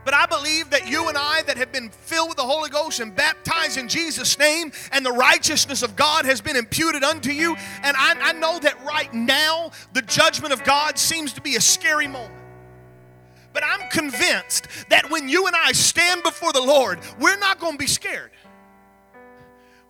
But 0.05 0.15
I 0.15 0.27
believe 0.27 0.71
that 0.71 0.89
you 0.89 1.09
and 1.09 1.17
I, 1.17 1.43
that 1.43 1.57
have 1.57 1.71
been 1.71 1.91
filled 1.91 2.31
with 2.31 2.39
the 2.39 2.43
Holy 2.43 2.71
Ghost 2.71 2.99
and 2.99 3.15
baptized 3.15 3.79
in 3.79 3.89
Jesus' 3.89 4.37
name, 4.37 4.73
and 4.91 5.07
the 5.07 5.13
righteousness 5.13 5.85
of 5.85 5.95
God 5.95 6.25
has 6.25 6.41
been 6.41 6.57
imputed 6.57 7.05
unto 7.05 7.31
you. 7.31 7.55
And 7.85 7.97
I, 7.97 8.17
I 8.21 8.33
know 8.33 8.59
that 8.59 8.85
right 8.85 9.15
now, 9.15 9.71
the 9.93 10.03
judgment 10.03 10.53
of 10.53 10.65
God 10.65 10.99
seems 10.99 11.33
to 11.35 11.41
be 11.41 11.55
a 11.55 11.61
scary 11.61 12.09
moment. 12.09 12.35
But 13.53 13.63
I'm 13.65 13.89
convinced 13.91 14.67
that 14.89 15.09
when 15.11 15.29
you 15.29 15.47
and 15.47 15.55
I 15.55 15.71
stand 15.71 16.25
before 16.25 16.53
the 16.53 16.63
Lord, 16.63 16.99
we're 17.21 17.39
not 17.39 17.61
going 17.61 17.75
to 17.75 17.79
be 17.79 17.87
scared 17.87 18.33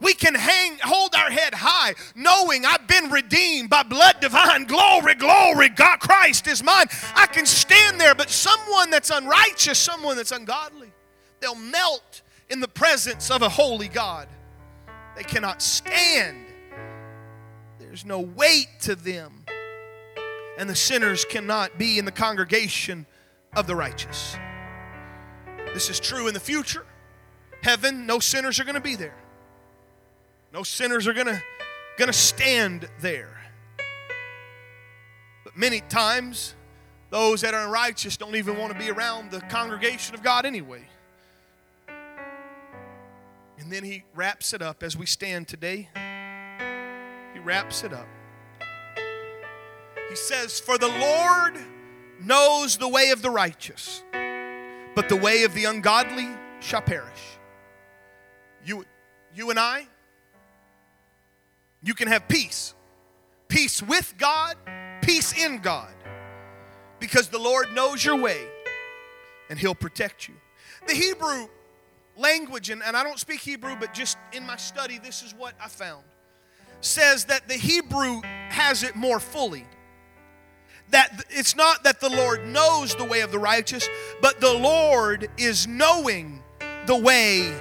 we 0.04 0.12
can 0.12 0.34
hang, 0.34 0.78
hold 0.82 1.14
our 1.14 1.30
head 1.30 1.54
high, 1.54 1.94
knowing 2.14 2.66
I've 2.66 2.86
been 2.86 3.10
redeemed 3.10 3.70
by 3.70 3.82
blood 3.82 4.16
divine. 4.20 4.64
Glory, 4.64 5.14
glory, 5.14 5.70
God, 5.70 5.98
Christ 5.98 6.46
is 6.46 6.62
mine. 6.62 6.86
I 7.14 7.26
can 7.26 7.46
stand 7.46 7.98
there, 7.98 8.14
but 8.14 8.28
someone 8.28 8.90
that's 8.90 9.10
unrighteous, 9.10 9.78
someone 9.78 10.16
that's 10.16 10.30
ungodly, 10.30 10.92
they'll 11.40 11.54
melt 11.54 12.20
in 12.50 12.60
the 12.60 12.68
presence 12.68 13.30
of 13.30 13.40
a 13.40 13.48
holy 13.48 13.88
God. 13.88 14.28
They 15.16 15.22
cannot 15.22 15.62
stand. 15.62 16.46
There's 17.78 18.04
no 18.04 18.20
weight 18.20 18.68
to 18.82 18.94
them. 18.94 19.44
And 20.58 20.68
the 20.68 20.76
sinners 20.76 21.24
cannot 21.24 21.78
be 21.78 21.98
in 21.98 22.04
the 22.04 22.12
congregation 22.12 23.06
of 23.56 23.66
the 23.66 23.74
righteous. 23.74 24.36
This 25.72 25.88
is 25.88 25.98
true 25.98 26.28
in 26.28 26.34
the 26.34 26.40
future. 26.40 26.84
Heaven, 27.62 28.06
no 28.06 28.18
sinners 28.18 28.60
are 28.60 28.64
going 28.64 28.74
to 28.74 28.80
be 28.80 28.94
there. 28.94 29.16
No 30.54 30.62
sinners 30.62 31.08
are 31.08 31.12
gonna, 31.12 31.42
gonna 31.98 32.12
stand 32.12 32.88
there. 33.00 33.40
But 35.42 35.56
many 35.56 35.80
times, 35.80 36.54
those 37.10 37.40
that 37.40 37.54
are 37.54 37.66
unrighteous 37.66 38.16
don't 38.16 38.36
even 38.36 38.56
want 38.56 38.72
to 38.72 38.78
be 38.78 38.88
around 38.88 39.32
the 39.32 39.40
congregation 39.40 40.14
of 40.14 40.22
God 40.22 40.46
anyway. 40.46 40.84
And 41.88 43.68
then 43.68 43.82
he 43.82 44.04
wraps 44.14 44.52
it 44.52 44.62
up 44.62 44.84
as 44.84 44.96
we 44.96 45.06
stand 45.06 45.48
today. 45.48 45.88
He 47.32 47.40
wraps 47.40 47.82
it 47.82 47.92
up. 47.92 48.06
He 50.08 50.14
says, 50.14 50.60
For 50.60 50.78
the 50.78 50.86
Lord 50.86 51.58
knows 52.20 52.76
the 52.76 52.88
way 52.88 53.10
of 53.10 53.22
the 53.22 53.30
righteous, 53.30 54.04
but 54.94 55.08
the 55.08 55.16
way 55.16 55.42
of 55.42 55.52
the 55.54 55.64
ungodly 55.64 56.28
shall 56.60 56.82
perish. 56.82 57.38
You, 58.64 58.84
you 59.34 59.50
and 59.50 59.58
I, 59.58 59.88
you 61.84 61.94
can 61.94 62.08
have 62.08 62.26
peace 62.28 62.74
peace 63.48 63.82
with 63.82 64.14
God, 64.18 64.56
peace 65.00 65.32
in 65.38 65.58
God. 65.58 65.92
Because 66.98 67.28
the 67.28 67.38
Lord 67.38 67.72
knows 67.72 68.04
your 68.04 68.16
way, 68.16 68.48
and 69.48 69.58
He'll 69.58 69.74
protect 69.74 70.26
you. 70.26 70.34
The 70.88 70.94
Hebrew 70.94 71.48
language, 72.16 72.70
and, 72.70 72.82
and 72.82 72.96
I 72.96 73.04
don't 73.04 73.18
speak 73.18 73.40
Hebrew, 73.40 73.76
but 73.78 73.92
just 73.94 74.16
in 74.32 74.46
my 74.46 74.56
study, 74.56 74.98
this 74.98 75.22
is 75.22 75.34
what 75.34 75.54
I 75.62 75.68
found, 75.68 76.02
says 76.80 77.26
that 77.26 77.46
the 77.46 77.54
Hebrew 77.54 78.22
has 78.48 78.82
it 78.82 78.96
more 78.96 79.20
fully. 79.20 79.66
That 80.90 81.24
it's 81.30 81.56
not 81.56 81.84
that 81.84 82.00
the 82.00 82.10
Lord 82.10 82.46
knows 82.46 82.94
the 82.94 83.04
way 83.04 83.20
of 83.20 83.30
the 83.30 83.38
righteous, 83.38 83.88
but 84.20 84.40
the 84.40 84.52
Lord 84.52 85.28
is 85.36 85.66
knowing 85.66 86.42
the 86.86 86.96
way 86.96 87.54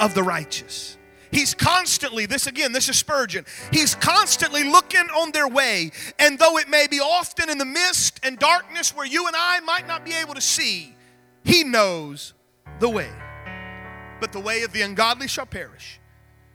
of 0.00 0.14
the 0.14 0.22
righteous. 0.22 0.96
He's 1.34 1.52
constantly, 1.52 2.26
this 2.26 2.46
again, 2.46 2.70
this 2.70 2.88
is 2.88 2.96
Spurgeon, 2.96 3.44
he's 3.72 3.96
constantly 3.96 4.62
looking 4.62 5.08
on 5.10 5.32
their 5.32 5.48
way. 5.48 5.90
And 6.20 6.38
though 6.38 6.58
it 6.58 6.68
may 6.68 6.86
be 6.88 7.00
often 7.00 7.50
in 7.50 7.58
the 7.58 7.64
mist 7.64 8.20
and 8.22 8.38
darkness 8.38 8.94
where 8.94 9.04
you 9.04 9.26
and 9.26 9.34
I 9.36 9.58
might 9.60 9.88
not 9.88 10.04
be 10.04 10.12
able 10.12 10.34
to 10.34 10.40
see, 10.40 10.94
he 11.42 11.64
knows 11.64 12.34
the 12.78 12.88
way. 12.88 13.10
But 14.20 14.30
the 14.30 14.38
way 14.38 14.62
of 14.62 14.72
the 14.72 14.82
ungodly 14.82 15.26
shall 15.26 15.44
perish. 15.44 15.98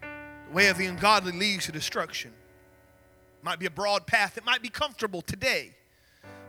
The 0.02 0.56
way 0.56 0.70
of 0.70 0.78
the 0.78 0.86
ungodly 0.86 1.34
leads 1.34 1.66
to 1.66 1.74
destruction. 1.74 2.32
It 2.32 3.44
might 3.44 3.60
be 3.60 3.66
a 3.66 3.72
broad 3.72 4.08
path, 4.08 4.38
it 4.38 4.46
might 4.46 4.62
be 4.62 4.70
comfortable 4.70 5.22
today, 5.22 5.76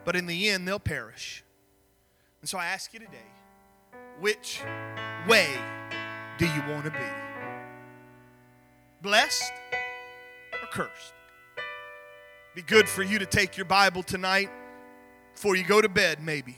but 0.04 0.14
in 0.14 0.26
the 0.26 0.50
end, 0.50 0.68
they'll 0.68 0.78
perish. 0.78 1.42
And 2.42 2.48
so 2.48 2.58
I 2.58 2.66
ask 2.66 2.94
you 2.94 3.00
today 3.00 3.18
which 4.20 4.60
way 5.26 5.48
do 6.38 6.46
you 6.46 6.62
want 6.68 6.84
to 6.84 6.90
be? 6.92 7.29
Blessed 9.02 9.52
or 10.52 10.68
cursed? 10.70 11.14
Be 12.54 12.62
good 12.62 12.88
for 12.88 13.02
you 13.02 13.18
to 13.18 13.26
take 13.26 13.56
your 13.56 13.64
Bible 13.64 14.02
tonight 14.02 14.50
before 15.32 15.56
you 15.56 15.64
go 15.64 15.80
to 15.80 15.88
bed, 15.88 16.22
maybe. 16.22 16.56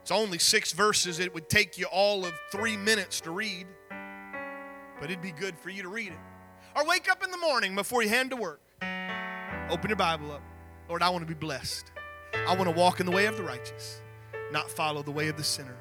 It's 0.00 0.10
only 0.10 0.38
six 0.38 0.72
verses. 0.72 1.20
It 1.20 1.32
would 1.32 1.48
take 1.48 1.78
you 1.78 1.86
all 1.86 2.26
of 2.26 2.32
three 2.50 2.76
minutes 2.76 3.20
to 3.20 3.30
read, 3.30 3.68
but 4.98 5.04
it'd 5.04 5.22
be 5.22 5.30
good 5.30 5.56
for 5.56 5.70
you 5.70 5.82
to 5.82 5.88
read 5.88 6.08
it. 6.08 6.18
Or 6.74 6.84
wake 6.84 7.08
up 7.08 7.22
in 7.22 7.30
the 7.30 7.36
morning 7.36 7.76
before 7.76 8.02
you 8.02 8.08
hand 8.08 8.30
to 8.30 8.36
work. 8.36 8.60
Open 9.70 9.88
your 9.88 9.96
Bible 9.96 10.32
up. 10.32 10.42
Lord, 10.88 11.02
I 11.02 11.10
want 11.10 11.22
to 11.22 11.32
be 11.32 11.38
blessed. 11.38 11.92
I 12.34 12.56
want 12.56 12.68
to 12.68 12.74
walk 12.74 12.98
in 12.98 13.06
the 13.06 13.12
way 13.12 13.26
of 13.26 13.36
the 13.36 13.44
righteous, 13.44 14.00
not 14.50 14.68
follow 14.68 15.02
the 15.02 15.12
way 15.12 15.28
of 15.28 15.36
the 15.36 15.44
sinner. 15.44 15.76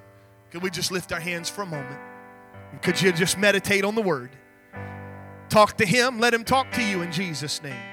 Could 0.52 0.62
we 0.62 0.70
just 0.70 0.92
lift 0.92 1.12
our 1.12 1.20
hands 1.20 1.50
for 1.50 1.64
a 1.64 1.66
moment? 1.66 2.00
Could 2.84 3.02
you 3.02 3.12
just 3.12 3.38
meditate 3.38 3.84
on 3.84 3.96
the 3.96 4.02
word? 4.02 4.30
Talk 5.52 5.76
to 5.78 5.86
Him, 5.86 6.18
let 6.18 6.34
Him 6.34 6.46
talk 6.46 6.72
to 6.72 6.82
you 6.82 7.02
in 7.02 7.12
Jesus' 7.12 7.62
name. 7.62 7.91